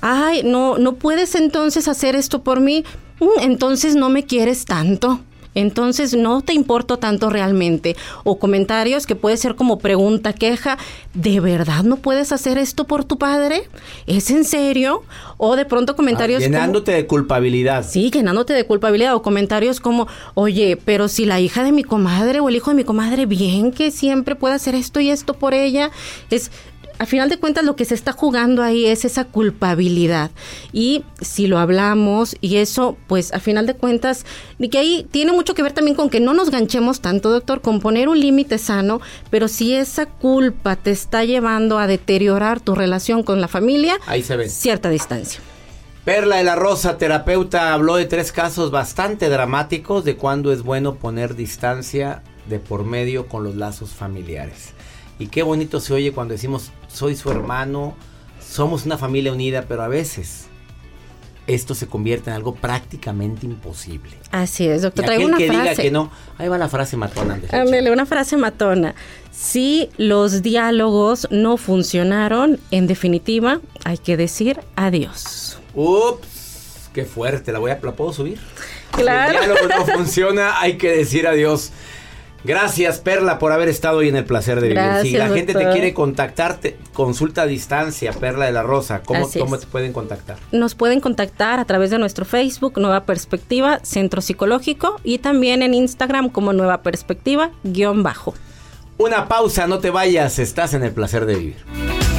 ay, 0.00 0.42
no, 0.44 0.78
no 0.78 0.94
puedes 0.94 1.34
entonces 1.34 1.88
hacer 1.88 2.16
esto 2.16 2.42
por 2.42 2.60
mí, 2.60 2.84
mm, 3.20 3.40
entonces 3.42 3.96
no 3.96 4.08
me 4.08 4.24
quieres 4.24 4.64
tanto 4.64 5.20
entonces 5.54 6.14
no 6.14 6.42
te 6.42 6.52
importo 6.52 6.98
tanto 6.98 7.30
realmente. 7.30 7.96
O 8.24 8.38
comentarios 8.38 9.06
que 9.06 9.16
puede 9.16 9.36
ser 9.36 9.54
como 9.54 9.78
pregunta, 9.78 10.32
queja, 10.32 10.78
¿de 11.14 11.40
verdad 11.40 11.82
no 11.82 11.96
puedes 11.96 12.32
hacer 12.32 12.58
esto 12.58 12.84
por 12.84 13.04
tu 13.04 13.18
padre? 13.18 13.68
¿Es 14.06 14.30
en 14.30 14.44
serio? 14.44 15.02
O 15.36 15.56
de 15.56 15.64
pronto 15.64 15.96
comentarios... 15.96 16.42
Ah, 16.42 16.46
llenándote 16.46 16.92
de 16.92 17.06
culpabilidad. 17.06 17.84
Sí, 17.88 18.10
llenándote 18.10 18.52
de 18.52 18.64
culpabilidad. 18.64 19.14
O 19.14 19.22
comentarios 19.22 19.80
como, 19.80 20.06
oye, 20.34 20.78
pero 20.84 21.08
si 21.08 21.24
la 21.24 21.40
hija 21.40 21.64
de 21.64 21.72
mi 21.72 21.82
comadre 21.82 22.40
o 22.40 22.48
el 22.48 22.56
hijo 22.56 22.70
de 22.70 22.76
mi 22.76 22.84
comadre, 22.84 23.26
bien 23.26 23.72
que 23.72 23.90
siempre 23.90 24.36
puede 24.36 24.54
hacer 24.54 24.74
esto 24.74 25.00
y 25.00 25.10
esto 25.10 25.34
por 25.34 25.54
ella. 25.54 25.90
Es, 26.30 26.50
al 27.00 27.06
final 27.06 27.30
de 27.30 27.38
cuentas 27.38 27.64
lo 27.64 27.76
que 27.76 27.86
se 27.86 27.94
está 27.94 28.12
jugando 28.12 28.62
ahí 28.62 28.84
es 28.84 29.06
esa 29.06 29.24
culpabilidad. 29.24 30.30
Y 30.70 31.02
si 31.22 31.46
lo 31.46 31.58
hablamos 31.58 32.36
y 32.42 32.56
eso, 32.56 32.98
pues 33.06 33.32
a 33.32 33.40
final 33.40 33.66
de 33.66 33.72
cuentas, 33.72 34.26
y 34.58 34.68
que 34.68 34.76
ahí 34.76 35.06
tiene 35.10 35.32
mucho 35.32 35.54
que 35.54 35.62
ver 35.62 35.72
también 35.72 35.96
con 35.96 36.10
que 36.10 36.20
no 36.20 36.34
nos 36.34 36.50
ganchemos 36.50 37.00
tanto, 37.00 37.30
doctor, 37.30 37.62
con 37.62 37.80
poner 37.80 38.10
un 38.10 38.20
límite 38.20 38.58
sano, 38.58 39.00
pero 39.30 39.48
si 39.48 39.74
esa 39.74 40.04
culpa 40.04 40.76
te 40.76 40.90
está 40.90 41.24
llevando 41.24 41.78
a 41.78 41.86
deteriorar 41.86 42.60
tu 42.60 42.74
relación 42.74 43.22
con 43.22 43.40
la 43.40 43.48
familia, 43.48 43.98
ahí 44.06 44.22
se 44.22 44.36
ve. 44.36 44.50
Cierta 44.50 44.90
distancia. 44.90 45.40
Perla 46.04 46.36
de 46.36 46.44
la 46.44 46.54
Rosa, 46.54 46.98
terapeuta, 46.98 47.72
habló 47.72 47.96
de 47.96 48.04
tres 48.04 48.30
casos 48.30 48.70
bastante 48.70 49.30
dramáticos 49.30 50.04
de 50.04 50.16
cuándo 50.16 50.52
es 50.52 50.62
bueno 50.62 50.96
poner 50.96 51.34
distancia 51.34 52.22
de 52.46 52.58
por 52.58 52.84
medio 52.84 53.26
con 53.26 53.42
los 53.42 53.56
lazos 53.56 53.94
familiares. 53.94 54.74
Y 55.18 55.28
qué 55.28 55.42
bonito 55.42 55.80
se 55.80 55.94
oye 55.94 56.12
cuando 56.12 56.32
decimos, 56.32 56.72
soy 56.92 57.16
su 57.16 57.30
hermano, 57.30 57.94
somos 58.40 58.84
una 58.84 58.98
familia 58.98 59.32
unida, 59.32 59.64
pero 59.68 59.82
a 59.82 59.88
veces 59.88 60.46
esto 61.46 61.74
se 61.74 61.86
convierte 61.86 62.30
en 62.30 62.36
algo 62.36 62.54
prácticamente 62.54 63.46
imposible. 63.46 64.16
Así 64.30 64.68
es, 64.68 64.82
doctor. 64.82 65.04
Traigo 65.04 65.26
una 65.26 65.36
que 65.36 65.48
frase. 65.48 65.62
diga 65.62 65.74
que 65.82 65.90
no, 65.90 66.10
ahí 66.38 66.48
va 66.48 66.58
la 66.58 66.68
frase 66.68 66.96
matona. 66.96 67.40
Ándale, 67.50 67.90
una 67.90 68.06
frase 68.06 68.36
matona. 68.36 68.94
Si 69.30 69.88
los 69.96 70.42
diálogos 70.42 71.26
no 71.30 71.56
funcionaron, 71.56 72.60
en 72.70 72.86
definitiva, 72.86 73.60
hay 73.84 73.98
que 73.98 74.16
decir 74.16 74.60
adiós. 74.76 75.58
Ups, 75.74 76.90
qué 76.92 77.04
fuerte, 77.04 77.52
la 77.52 77.58
voy 77.58 77.70
a, 77.70 77.80
¿la 77.82 77.92
puedo 77.92 78.12
subir? 78.12 78.38
Claro. 78.92 79.30
Si 79.32 79.36
el 79.36 79.54
diálogo 79.54 79.76
no 79.76 79.86
funciona, 79.96 80.60
hay 80.60 80.76
que 80.76 80.90
decir 80.96 81.26
adiós. 81.26 81.72
Gracias, 82.42 83.00
Perla, 83.00 83.38
por 83.38 83.52
haber 83.52 83.68
estado 83.68 83.98
hoy 83.98 84.08
en 84.08 84.16
el 84.16 84.24
placer 84.24 84.60
de 84.60 84.68
vivir. 84.68 84.82
si 85.02 85.12
la 85.12 85.28
gente 85.28 85.54
te 85.54 85.70
quiere 85.70 85.92
contactar, 85.92 86.58
consulta 86.92 87.42
a 87.42 87.46
distancia, 87.46 88.12
Perla 88.12 88.46
de 88.46 88.52
la 88.52 88.62
Rosa. 88.62 89.02
¿Cómo, 89.04 89.28
¿Cómo 89.38 89.58
te 89.58 89.66
pueden 89.66 89.92
contactar? 89.92 90.38
Nos 90.52 90.74
pueden 90.74 91.00
contactar 91.00 91.60
a 91.60 91.64
través 91.64 91.90
de 91.90 91.98
nuestro 91.98 92.24
Facebook, 92.24 92.78
Nueva 92.78 93.04
Perspectiva, 93.04 93.80
Centro 93.82 94.20
Psicológico, 94.20 94.96
y 95.04 95.18
también 95.18 95.62
en 95.62 95.74
Instagram 95.74 96.30
como 96.30 96.52
Nueva 96.52 96.82
Perspectiva, 96.82 97.50
guion 97.62 98.02
bajo. 98.02 98.34
Una 98.96 99.28
pausa, 99.28 99.66
no 99.66 99.78
te 99.78 99.90
vayas, 99.90 100.38
estás 100.38 100.74
en 100.74 100.82
el 100.82 100.92
placer 100.92 101.26
de 101.26 101.34
vivir. 101.34 102.09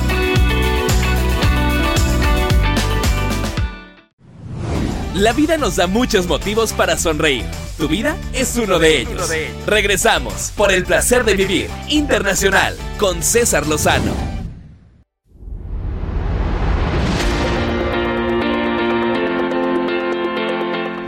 La 5.16 5.34
vida 5.34 5.58
nos 5.58 5.76
da 5.76 5.88
muchos 5.88 6.26
motivos 6.26 6.72
para 6.72 6.96
sonreír. 6.98 7.44
Tu 7.78 7.90
vida 7.90 8.16
es 8.34 8.56
uno 8.56 8.80
de 8.80 9.02
ellos. 9.02 9.30
Regresamos 9.68 10.54
por 10.56 10.72
el 10.72 10.86
placer 10.86 11.26
de 11.26 11.36
vivir 11.36 11.70
internacional 11.90 12.78
con 12.98 13.22
César 13.22 13.68
Lozano. 13.68 14.14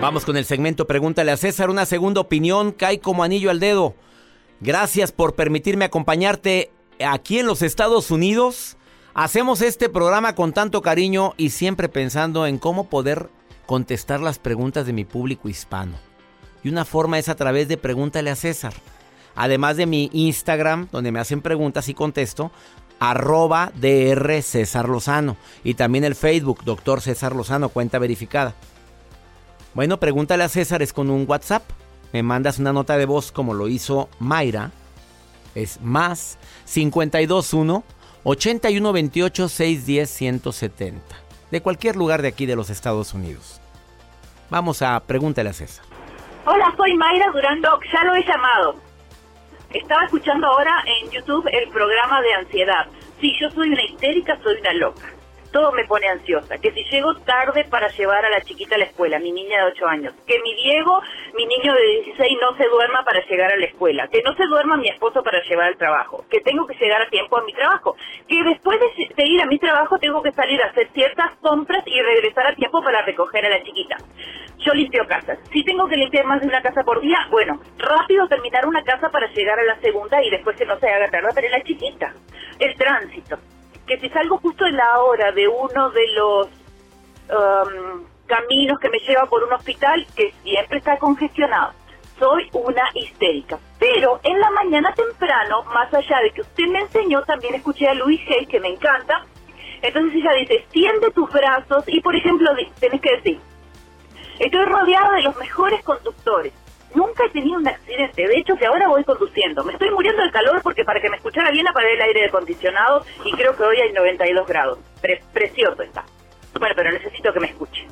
Vamos 0.01 0.25
con 0.25 0.35
el 0.35 0.43
segmento 0.43 0.85
Pregúntale 0.85 1.31
a 1.31 1.37
César. 1.37 1.69
Una 1.69 1.85
segunda 1.85 2.19
opinión 2.19 2.73
cae 2.73 2.99
como 2.99 3.23
anillo 3.23 3.49
al 3.49 3.61
dedo. 3.61 3.95
Gracias 4.59 5.13
por 5.13 5.33
permitirme 5.33 5.85
acompañarte 5.85 6.71
aquí 6.99 7.39
en 7.39 7.45
los 7.45 7.61
Estados 7.61 8.11
Unidos. 8.11 8.75
Hacemos 9.13 9.61
este 9.61 9.87
programa 9.87 10.35
con 10.35 10.51
tanto 10.51 10.81
cariño 10.81 11.35
y 11.37 11.51
siempre 11.51 11.87
pensando 11.87 12.45
en 12.47 12.57
cómo 12.57 12.89
poder 12.89 13.29
contestar 13.73 14.19
las 14.19 14.37
preguntas 14.37 14.85
de 14.85 14.93
mi 14.93 15.03
público 15.03 15.49
hispano. 15.49 15.93
Y 16.63 16.69
una 16.69 16.85
forma 16.85 17.17
es 17.17 17.27
a 17.27 17.33
través 17.33 17.67
de 17.67 17.75
Pregúntale 17.75 18.29
a 18.29 18.35
César. 18.35 18.71
Además 19.33 19.77
de 19.77 19.87
mi 19.87 20.11
Instagram, 20.13 20.89
donde 20.91 21.11
me 21.11 21.19
hacen 21.19 21.41
preguntas 21.41 21.89
y 21.89 21.95
contesto, 21.95 22.51
arroba 22.99 23.71
DR 23.73 24.43
César 24.43 24.87
Lozano. 24.87 25.37
Y 25.63 25.73
también 25.73 26.03
el 26.03 26.13
Facebook, 26.13 26.63
Doctor 26.63 27.01
César 27.01 27.35
Lozano, 27.35 27.69
cuenta 27.69 27.97
verificada. 27.97 28.53
Bueno, 29.73 29.99
pregúntale 29.99 30.43
a 30.43 30.49
César 30.49 30.83
es 30.83 30.93
con 30.93 31.09
un 31.09 31.25
WhatsApp. 31.27 31.63
Me 32.11 32.21
mandas 32.21 32.59
una 32.59 32.73
nota 32.73 32.95
de 32.95 33.07
voz 33.07 33.31
como 33.31 33.55
lo 33.55 33.69
hizo 33.69 34.07
Mayra. 34.19 34.69
Es 35.55 35.81
más 35.81 36.37
521 36.71 37.83
8128 38.23 39.49
610 39.49 40.09
170 40.11 41.01
de 41.49 41.61
cualquier 41.63 41.95
lugar 41.95 42.21
de 42.21 42.27
aquí 42.27 42.45
de 42.45 42.55
los 42.55 42.69
Estados 42.69 43.15
Unidos. 43.15 43.62
Vamos 44.53 44.83
a 44.83 44.99
pregúntale 44.99 45.49
a 45.49 45.53
César. 45.53 45.83
Hola, 46.45 46.71
soy 46.77 46.93
Mayra 46.93 47.25
Durando, 47.33 47.79
ya 47.91 48.03
lo 48.03 48.13
he 48.13 48.23
llamado. 48.23 48.75
Estaba 49.71 50.03
escuchando 50.03 50.45
ahora 50.45 50.75
en 50.85 51.09
YouTube 51.09 51.49
el 51.51 51.69
programa 51.69 52.21
de 52.21 52.33
ansiedad. 52.35 52.85
Sí, 53.19 53.33
yo 53.41 53.49
soy 53.49 53.69
una 53.69 53.81
histérica, 53.81 54.37
soy 54.43 54.59
una 54.59 54.73
loca. 54.73 55.11
Todo 55.53 55.71
me 55.71 55.85
pone 55.85 56.07
ansiosa. 56.09 56.57
Que 56.57 56.71
si 56.71 56.83
llego 56.85 57.15
tarde 57.21 57.63
para 57.69 57.87
llevar 57.87 58.25
a 58.25 58.29
la 58.29 58.41
chiquita 58.41 58.75
a 58.75 58.79
la 58.79 58.85
escuela, 58.85 59.19
mi 59.19 59.31
niña 59.31 59.59
de 59.59 59.71
8 59.71 59.87
años. 59.87 60.13
Que 60.27 60.41
mi 60.41 60.53
Diego, 60.55 61.01
mi 61.35 61.45
niño 61.45 61.73
de 61.73 62.01
16, 62.03 62.37
no 62.41 62.57
se 62.57 62.67
duerma 62.67 63.05
para 63.05 63.23
llegar 63.25 63.53
a 63.53 63.55
la 63.55 63.65
escuela. 63.65 64.09
Que 64.09 64.21
no 64.23 64.35
se 64.35 64.45
duerma 64.47 64.75
mi 64.75 64.89
esposo 64.89 65.23
para 65.23 65.41
llevar 65.43 65.67
al 65.67 65.77
trabajo. 65.77 66.25
Que 66.29 66.41
tengo 66.41 66.67
que 66.67 66.73
llegar 66.75 67.03
a 67.03 67.09
tiempo 67.09 67.37
a 67.37 67.43
mi 67.43 67.53
trabajo. 67.53 67.95
Que 68.27 68.43
después 68.43 68.79
de, 68.79 69.23
ir 69.25 69.41
a 69.41 69.45
mi 69.45 69.59
trabajo 69.59 69.97
tengo 69.99 70.21
que 70.21 70.33
salir 70.33 70.61
a 70.61 70.67
hacer 70.67 70.89
ciertas 70.93 71.35
compras 71.37 71.83
y 71.85 72.01
regresar 72.01 72.47
a 72.47 72.55
tiempo 72.55 72.83
para 72.83 73.03
recoger 73.03 73.45
a 73.45 73.49
la 73.49 73.63
chiquita. 73.63 73.97
Yo 74.57 74.73
limpio 74.73 75.05
casas. 75.07 75.37
Si 75.51 75.63
tengo 75.63 75.87
que 75.87 75.97
limpiar 75.97 76.25
más 76.25 76.41
de 76.41 76.47
una 76.47 76.61
casa 76.61 76.83
por 76.83 76.99
día, 76.99 77.27
bueno, 77.29 77.59
rápido 77.77 78.27
terminar 78.27 78.65
una 78.65 78.83
casa 78.83 79.09
para 79.09 79.27
llegar 79.27 79.59
a 79.59 79.63
la 79.63 79.79
segunda 79.81 80.23
y 80.23 80.29
después 80.31 80.57
que 80.57 80.65
no 80.65 80.79
se 80.79 80.89
haga 80.89 81.11
tarde 81.11 81.29
para 81.33 81.49
la 81.49 81.63
chiquita. 81.63 82.13
El 82.59 82.75
tránsito 82.75 83.37
que 83.87 83.99
si 83.99 84.09
salgo 84.09 84.37
justo 84.37 84.65
en 84.65 84.77
la 84.77 84.99
hora 84.99 85.31
de 85.31 85.47
uno 85.47 85.89
de 85.91 86.07
los 86.13 86.47
um, 86.47 88.03
caminos 88.25 88.79
que 88.79 88.89
me 88.89 88.99
lleva 88.99 89.25
por 89.25 89.43
un 89.43 89.53
hospital 89.53 90.05
que 90.15 90.33
siempre 90.43 90.77
está 90.77 90.97
congestionado, 90.97 91.73
soy 92.19 92.49
una 92.53 92.83
histérica. 92.93 93.59
Pero 93.79 94.19
en 94.23 94.39
la 94.39 94.49
mañana 94.51 94.93
temprano, 94.93 95.63
más 95.73 95.93
allá 95.93 96.19
de 96.21 96.31
que 96.31 96.41
usted 96.41 96.67
me 96.67 96.79
enseñó, 96.79 97.23
también 97.23 97.55
escuché 97.55 97.87
a 97.87 97.93
Luis 97.93 98.21
Hay, 98.29 98.45
que 98.45 98.59
me 98.59 98.69
encanta. 98.69 99.25
Entonces 99.81 100.15
ella 100.15 100.33
dice, 100.33 100.53
extiende 100.55 101.11
tus 101.11 101.29
brazos 101.31 101.83
y, 101.87 101.99
por 101.99 102.15
ejemplo, 102.15 102.49
tenés 102.79 103.01
que 103.01 103.17
decir, 103.17 103.39
estoy 104.39 104.65
rodeada 104.65 105.11
de 105.15 105.23
los 105.23 105.35
mejores 105.35 105.83
conductores 105.83 106.53
Nunca 106.93 107.25
he 107.25 107.29
tenido 107.29 107.57
un 107.57 107.67
accidente. 107.67 108.27
De 108.27 108.37
hecho, 108.37 108.55
que 108.55 108.65
ahora 108.65 108.87
voy 108.87 109.03
conduciendo. 109.03 109.63
Me 109.63 109.73
estoy 109.73 109.91
muriendo 109.91 110.23
de 110.23 110.31
calor 110.31 110.61
porque 110.61 110.83
para 110.83 111.01
que 111.01 111.09
me 111.09 111.17
escuchara 111.17 111.51
bien 111.51 111.67
apagué 111.67 111.93
el 111.93 112.01
aire 112.01 112.25
acondicionado 112.25 113.05
y 113.23 113.31
creo 113.31 113.55
que 113.55 113.63
hoy 113.63 113.77
hay 113.77 113.91
92 113.93 114.47
grados. 114.47 114.79
precioso 115.33 115.81
está. 115.81 116.03
Bueno, 116.59 116.75
pero 116.75 116.91
necesito 116.91 117.33
que 117.33 117.39
me 117.39 117.47
escuche. 117.47 117.87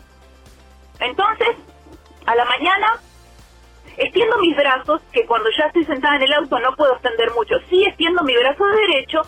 Entonces, 1.00 1.56
a 2.26 2.36
la 2.36 2.46
mañana, 2.46 3.00
extiendo 3.98 4.38
mis 4.38 4.56
brazos, 4.56 5.02
que 5.12 5.26
cuando 5.26 5.50
ya 5.58 5.66
estoy 5.66 5.84
sentada 5.86 6.18
en 6.18 6.24
el 6.24 6.34
auto 6.34 6.60
no 6.60 6.76
puedo 6.76 6.94
extender 6.94 7.32
mucho. 7.32 7.56
Sí, 7.70 7.84
extiendo 7.84 8.24
mi 8.24 8.36
brazo 8.36 8.66
derecho 8.66 9.24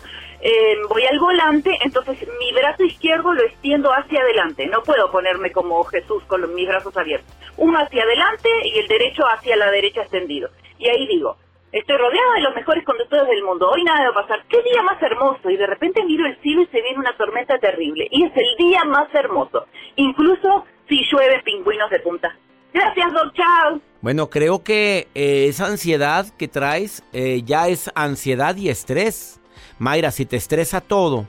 eh, 0.46 0.76
voy 0.90 1.02
al 1.06 1.18
volante, 1.18 1.78
entonces 1.82 2.18
mi 2.38 2.52
brazo 2.52 2.84
izquierdo 2.84 3.32
lo 3.32 3.42
extiendo 3.44 3.90
hacia 3.90 4.20
adelante. 4.20 4.66
No 4.66 4.82
puedo 4.82 5.10
ponerme 5.10 5.50
como 5.50 5.82
Jesús 5.84 6.22
con 6.26 6.54
mis 6.54 6.68
brazos 6.68 6.94
abiertos. 6.98 7.33
Uno 7.56 7.78
hacia 7.78 8.02
adelante 8.02 8.48
y 8.64 8.78
el 8.78 8.88
derecho 8.88 9.22
hacia 9.24 9.56
la 9.56 9.70
derecha 9.70 10.02
extendido. 10.02 10.50
Y 10.78 10.88
ahí 10.88 11.06
digo, 11.06 11.36
estoy 11.72 11.96
rodeada 11.96 12.34
de 12.34 12.40
los 12.42 12.54
mejores 12.54 12.84
conductores 12.84 13.28
del 13.28 13.42
mundo. 13.42 13.70
Hoy 13.70 13.84
nada 13.84 14.10
va 14.10 14.20
a 14.20 14.26
pasar. 14.26 14.44
¿Qué 14.48 14.62
día 14.62 14.82
más 14.82 15.02
hermoso? 15.02 15.50
Y 15.50 15.56
de 15.56 15.66
repente 15.66 16.04
miro 16.04 16.26
el 16.26 16.40
cielo 16.40 16.62
y 16.62 16.66
se 16.66 16.80
viene 16.82 16.98
una 16.98 17.16
tormenta 17.16 17.58
terrible. 17.58 18.08
Y 18.10 18.24
es 18.24 18.32
el 18.34 18.56
día 18.58 18.84
más 18.84 19.12
hermoso. 19.14 19.66
Incluso 19.96 20.64
si 20.88 21.04
llueve 21.10 21.42
pingüinos 21.44 21.90
de 21.90 22.00
punta. 22.00 22.36
Gracias, 22.72 23.12
Doc. 23.12 23.32
Chao. 23.34 23.80
Bueno, 24.00 24.28
creo 24.28 24.62
que 24.62 25.08
eh, 25.14 25.46
esa 25.48 25.66
ansiedad 25.66 26.26
que 26.36 26.48
traes 26.48 27.04
eh, 27.12 27.42
ya 27.44 27.68
es 27.68 27.90
ansiedad 27.94 28.56
y 28.56 28.68
estrés. 28.68 29.40
Mayra, 29.78 30.10
si 30.10 30.26
te 30.26 30.36
estresa 30.36 30.80
todo, 30.80 31.26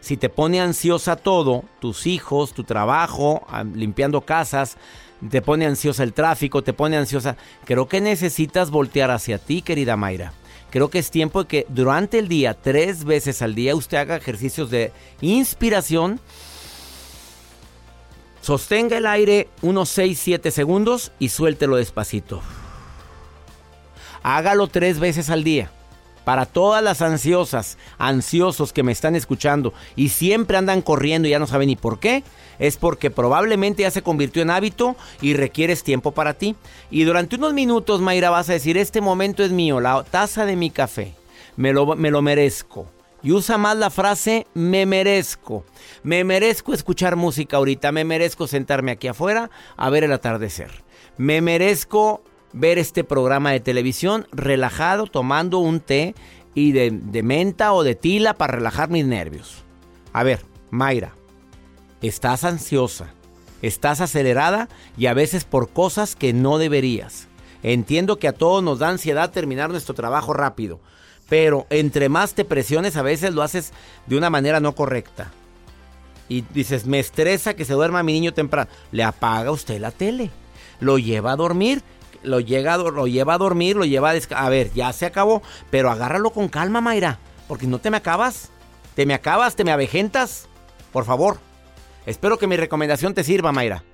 si 0.00 0.16
te 0.16 0.28
pone 0.28 0.60
ansiosa 0.60 1.16
todo, 1.16 1.64
tus 1.78 2.06
hijos, 2.06 2.54
tu 2.54 2.64
trabajo, 2.64 3.46
limpiando 3.74 4.22
casas, 4.22 4.78
te 5.28 5.42
pone 5.42 5.66
ansiosa 5.66 6.02
el 6.02 6.12
tráfico, 6.12 6.62
te 6.62 6.72
pone 6.72 6.96
ansiosa, 6.96 7.36
creo 7.64 7.88
que 7.88 8.00
necesitas 8.00 8.70
voltear 8.70 9.10
hacia 9.10 9.38
ti, 9.38 9.62
querida 9.62 9.96
Mayra. 9.96 10.32
Creo 10.70 10.88
que 10.88 11.00
es 11.00 11.10
tiempo 11.10 11.42
de 11.42 11.48
que 11.48 11.66
durante 11.68 12.18
el 12.18 12.28
día, 12.28 12.54
tres 12.54 13.04
veces 13.04 13.42
al 13.42 13.54
día, 13.54 13.74
usted 13.74 13.98
haga 13.98 14.16
ejercicios 14.16 14.70
de 14.70 14.92
inspiración. 15.20 16.20
Sostenga 18.40 18.98
el 18.98 19.06
aire 19.06 19.48
unos 19.62 19.96
6-7 19.98 20.50
segundos 20.50 21.12
y 21.18 21.30
suéltelo 21.30 21.76
despacito. 21.76 22.40
Hágalo 24.22 24.68
tres 24.68 25.00
veces 25.00 25.28
al 25.28 25.44
día 25.44 25.70
para 26.24 26.46
todas 26.46 26.82
las 26.82 27.02
ansiosas, 27.02 27.78
ansiosos 27.98 28.72
que 28.72 28.82
me 28.82 28.92
están 28.92 29.16
escuchando 29.16 29.72
y 29.96 30.10
siempre 30.10 30.56
andan 30.56 30.82
corriendo 30.82 31.28
y 31.28 31.32
ya 31.32 31.38
no 31.38 31.46
saben 31.46 31.68
ni 31.68 31.76
por 31.76 31.98
qué, 31.98 32.22
es 32.58 32.76
porque 32.76 33.10
probablemente 33.10 33.82
ya 33.82 33.90
se 33.90 34.02
convirtió 34.02 34.42
en 34.42 34.50
hábito 34.50 34.96
y 35.20 35.34
requieres 35.34 35.82
tiempo 35.82 36.12
para 36.12 36.34
ti. 36.34 36.56
Y 36.90 37.04
durante 37.04 37.36
unos 37.36 37.54
minutos, 37.54 38.00
Mayra, 38.00 38.30
vas 38.30 38.48
a 38.50 38.54
decir, 38.54 38.76
este 38.76 39.00
momento 39.00 39.42
es 39.42 39.50
mío, 39.50 39.80
la 39.80 40.04
taza 40.04 40.44
de 40.44 40.56
mi 40.56 40.70
café, 40.70 41.14
me 41.56 41.72
lo, 41.72 41.96
me 41.96 42.10
lo 42.10 42.22
merezco. 42.22 42.86
Y 43.22 43.32
usa 43.32 43.58
más 43.58 43.76
la 43.76 43.90
frase 43.90 44.46
me 44.54 44.86
merezco. 44.86 45.64
Me 46.02 46.24
merezco 46.24 46.72
escuchar 46.72 47.16
música 47.16 47.58
ahorita, 47.58 47.92
me 47.92 48.04
merezco 48.04 48.46
sentarme 48.46 48.92
aquí 48.92 49.08
afuera 49.08 49.50
a 49.76 49.90
ver 49.90 50.04
el 50.04 50.12
atardecer. 50.12 50.70
Me 51.18 51.42
merezco 51.42 52.22
ver 52.52 52.78
este 52.78 53.04
programa 53.04 53.52
de 53.52 53.60
televisión 53.60 54.26
relajado, 54.32 55.06
tomando 55.06 55.58
un 55.58 55.80
té 55.80 56.14
y 56.54 56.72
de, 56.72 57.22
menta 57.22 57.72
o 57.72 57.84
de 57.84 57.94
tila 57.94 58.34
para 58.34 58.54
relajar 58.54 58.90
mis 58.90 59.06
nervios. 59.06 59.64
A 60.12 60.22
ver, 60.22 60.44
Mayra, 60.70 61.14
estás 62.02 62.44
ansiosa, 62.44 63.14
estás 63.62 64.00
acelerada 64.00 64.68
y 64.96 65.06
a 65.06 65.14
veces 65.14 65.44
por 65.44 65.70
cosas 65.70 66.16
que 66.16 66.32
no 66.32 66.58
deberías. 66.58 67.28
Entiendo 67.62 68.18
que 68.18 68.28
a 68.28 68.32
todos 68.32 68.62
nos 68.62 68.78
da 68.78 68.88
ansiedad 68.88 69.30
terminar 69.30 69.70
nuestro 69.70 69.94
trabajo 69.94 70.32
rápido, 70.32 70.80
pero 71.28 71.66
entre 71.70 72.08
más 72.08 72.34
te 72.34 72.44
presiones 72.44 72.96
a 72.96 73.02
veces 73.02 73.34
lo 73.34 73.42
haces 73.42 73.72
de 74.06 74.16
una 74.16 74.30
manera 74.30 74.60
no 74.60 74.74
correcta. 74.74 75.30
Y 76.28 76.42
dices, 76.54 76.86
me 76.86 77.00
estresa 77.00 77.54
que 77.54 77.64
se 77.64 77.74
duerma 77.74 78.04
mi 78.04 78.12
niño 78.12 78.32
temprano. 78.32 78.70
Le 78.92 79.02
apaga 79.02 79.50
usted 79.50 79.80
la 79.80 79.90
tele, 79.90 80.30
lo 80.78 80.96
lleva 80.96 81.32
a 81.32 81.36
dormir 81.36 81.82
lo, 82.22 82.40
lo 82.40 83.06
lleva 83.06 83.34
a 83.34 83.38
dormir, 83.38 83.76
lo 83.76 83.84
lleva 83.84 84.10
a 84.10 84.44
A 84.44 84.48
ver, 84.48 84.72
ya 84.72 84.92
se 84.92 85.06
acabó, 85.06 85.42
pero 85.70 85.90
agárralo 85.90 86.30
con 86.30 86.48
calma, 86.48 86.80
Mayra, 86.80 87.18
porque 87.48 87.66
no 87.66 87.78
te 87.78 87.90
me 87.90 87.96
acabas. 87.96 88.50
Te 88.94 89.06
me 89.06 89.14
acabas, 89.14 89.56
te 89.56 89.64
me 89.64 89.72
avejentas. 89.72 90.48
Por 90.92 91.04
favor. 91.04 91.38
Espero 92.06 92.38
que 92.38 92.46
mi 92.46 92.56
recomendación 92.56 93.14
te 93.14 93.24
sirva, 93.24 93.52
Mayra. 93.52 93.84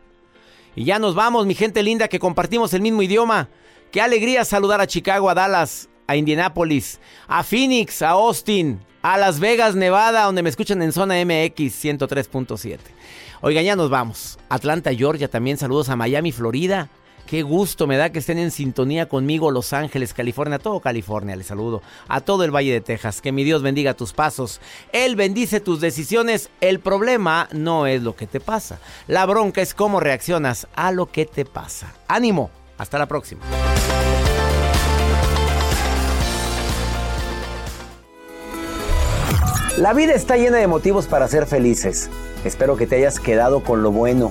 Y 0.75 0.85
ya 0.85 0.99
nos 0.99 1.15
vamos, 1.15 1.47
mi 1.47 1.55
gente 1.55 1.83
linda, 1.83 2.09
que 2.09 2.19
compartimos 2.19 2.75
el 2.75 2.83
mismo 2.83 3.03
idioma. 3.03 3.49
Qué 3.91 4.01
alegría 4.01 4.45
saludar 4.45 4.81
a 4.81 4.87
Chicago, 4.87 5.31
a 5.31 5.35
Dallas, 5.35 5.89
a 6.07 6.17
Indianapolis, 6.17 7.01
a 7.29 7.43
Phoenix, 7.43 8.03
a 8.03 8.11
Austin, 8.11 8.81
a 9.03 9.17
Las 9.17 9.41
Vegas, 9.41 9.75
Nevada, 9.75 10.25
donde 10.25 10.43
me 10.43 10.51
escuchan 10.51 10.83
en 10.83 10.93
zona 10.93 11.15
MX 11.25 11.85
103.7. 11.85 12.79
Oigan, 13.41 13.65
ya 13.65 13.77
nos 13.77 13.91
vamos. 13.91 14.39
Atlanta, 14.49 14.93
Georgia, 14.93 15.29
también 15.29 15.57
saludos 15.57 15.89
a 15.89 15.97
Miami, 15.97 16.33
Florida. 16.33 16.89
Qué 17.27 17.43
gusto 17.43 17.89
me 17.89 17.97
da 17.97 18.11
que 18.11 18.21
estén 18.21 18.39
en 18.39 18.53
sintonía 18.53 19.09
conmigo 19.09 19.51
Los 19.51 19.73
Ángeles, 19.73 20.15
California, 20.15 20.61
todo 20.61 20.79
California, 20.79 21.35
les 21.35 21.49
saludo. 21.49 21.83
A 22.07 22.21
todo 22.21 22.45
el 22.45 22.55
Valle 22.55 22.73
de 22.73 22.81
Texas, 22.81 23.21
que 23.21 23.33
mi 23.33 23.43
Dios 23.43 23.63
bendiga 23.63 23.95
tus 23.95 24.13
pasos. 24.13 24.61
Él 24.93 25.17
bendice 25.17 25.59
tus 25.59 25.81
decisiones. 25.81 26.51
El 26.61 26.79
problema 26.79 27.49
no 27.51 27.89
es 27.89 28.01
lo 28.05 28.15
que 28.15 28.29
te 28.29 28.39
pasa. 28.39 28.79
La 29.09 29.27
bronca 29.27 29.61
es 29.61 29.75
cómo 29.75 29.99
reaccionas 29.99 30.69
a 30.77 30.93
lo 30.93 31.11
que 31.11 31.27
te 31.27 31.45
pasa. 31.45 31.93
Ánimo, 32.07 32.49
hasta 32.79 32.97
la 32.97 33.07
próxima. 33.07 33.43
La 39.79 39.93
vida 39.95 40.15
está 40.15 40.37
llena 40.37 40.59
de 40.59 40.69
motivos 40.69 41.07
para 41.07 41.27
ser 41.27 41.47
felices. 41.47 42.09
Espero 42.45 42.77
que 42.77 42.87
te 42.87 42.97
hayas 42.97 43.19
quedado 43.19 43.65
con 43.65 43.83
lo 43.83 43.91
bueno 43.91 44.31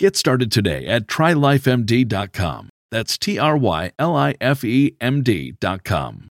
Get 0.00 0.16
started 0.16 0.50
today 0.50 0.86
at 0.88 1.06
trylifemd.com. 1.06 2.68
That's 2.90 3.16
T 3.16 3.38
R 3.38 3.56
Y 3.56 3.92
L 3.96 4.16
I 4.16 4.34
F 4.40 4.64
E 4.64 4.96
M 5.00 5.22
D.com. 5.22 6.26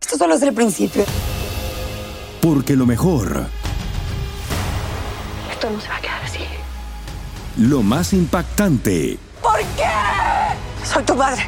Esto 0.00 0.16
solo 0.16 0.34
es 0.34 0.42
el 0.42 0.54
principio. 0.54 1.04
Porque 2.40 2.74
lo 2.74 2.86
mejor. 2.86 3.48
Esto 5.50 5.68
no 5.68 5.78
se 5.78 5.88
va 5.88 5.96
a 5.96 6.00
quedar 6.00 6.22
así. 6.24 6.40
Lo 7.58 7.82
más 7.82 8.14
impactante. 8.14 9.18
¿Por 9.42 9.58
qué? 9.76 9.90
Soy 10.82 11.02
tu 11.04 11.14
madre. 11.14 11.42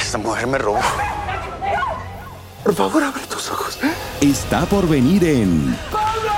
Esta 0.00 0.18
mujer 0.18 0.46
me 0.46 0.58
robó. 0.58 0.80
Por 2.62 2.72
favor, 2.72 3.02
abre 3.02 3.22
tus 3.28 3.50
ojos. 3.50 3.80
Está 4.20 4.64
por 4.66 4.88
venir 4.88 5.24
en. 5.24 5.76
¡Pablo! 5.90 6.30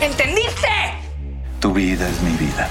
¿Entendiste? 0.00 0.68
Tu 1.60 1.74
vida 1.74 2.08
es 2.08 2.22
mi 2.22 2.32
vida. 2.38 2.70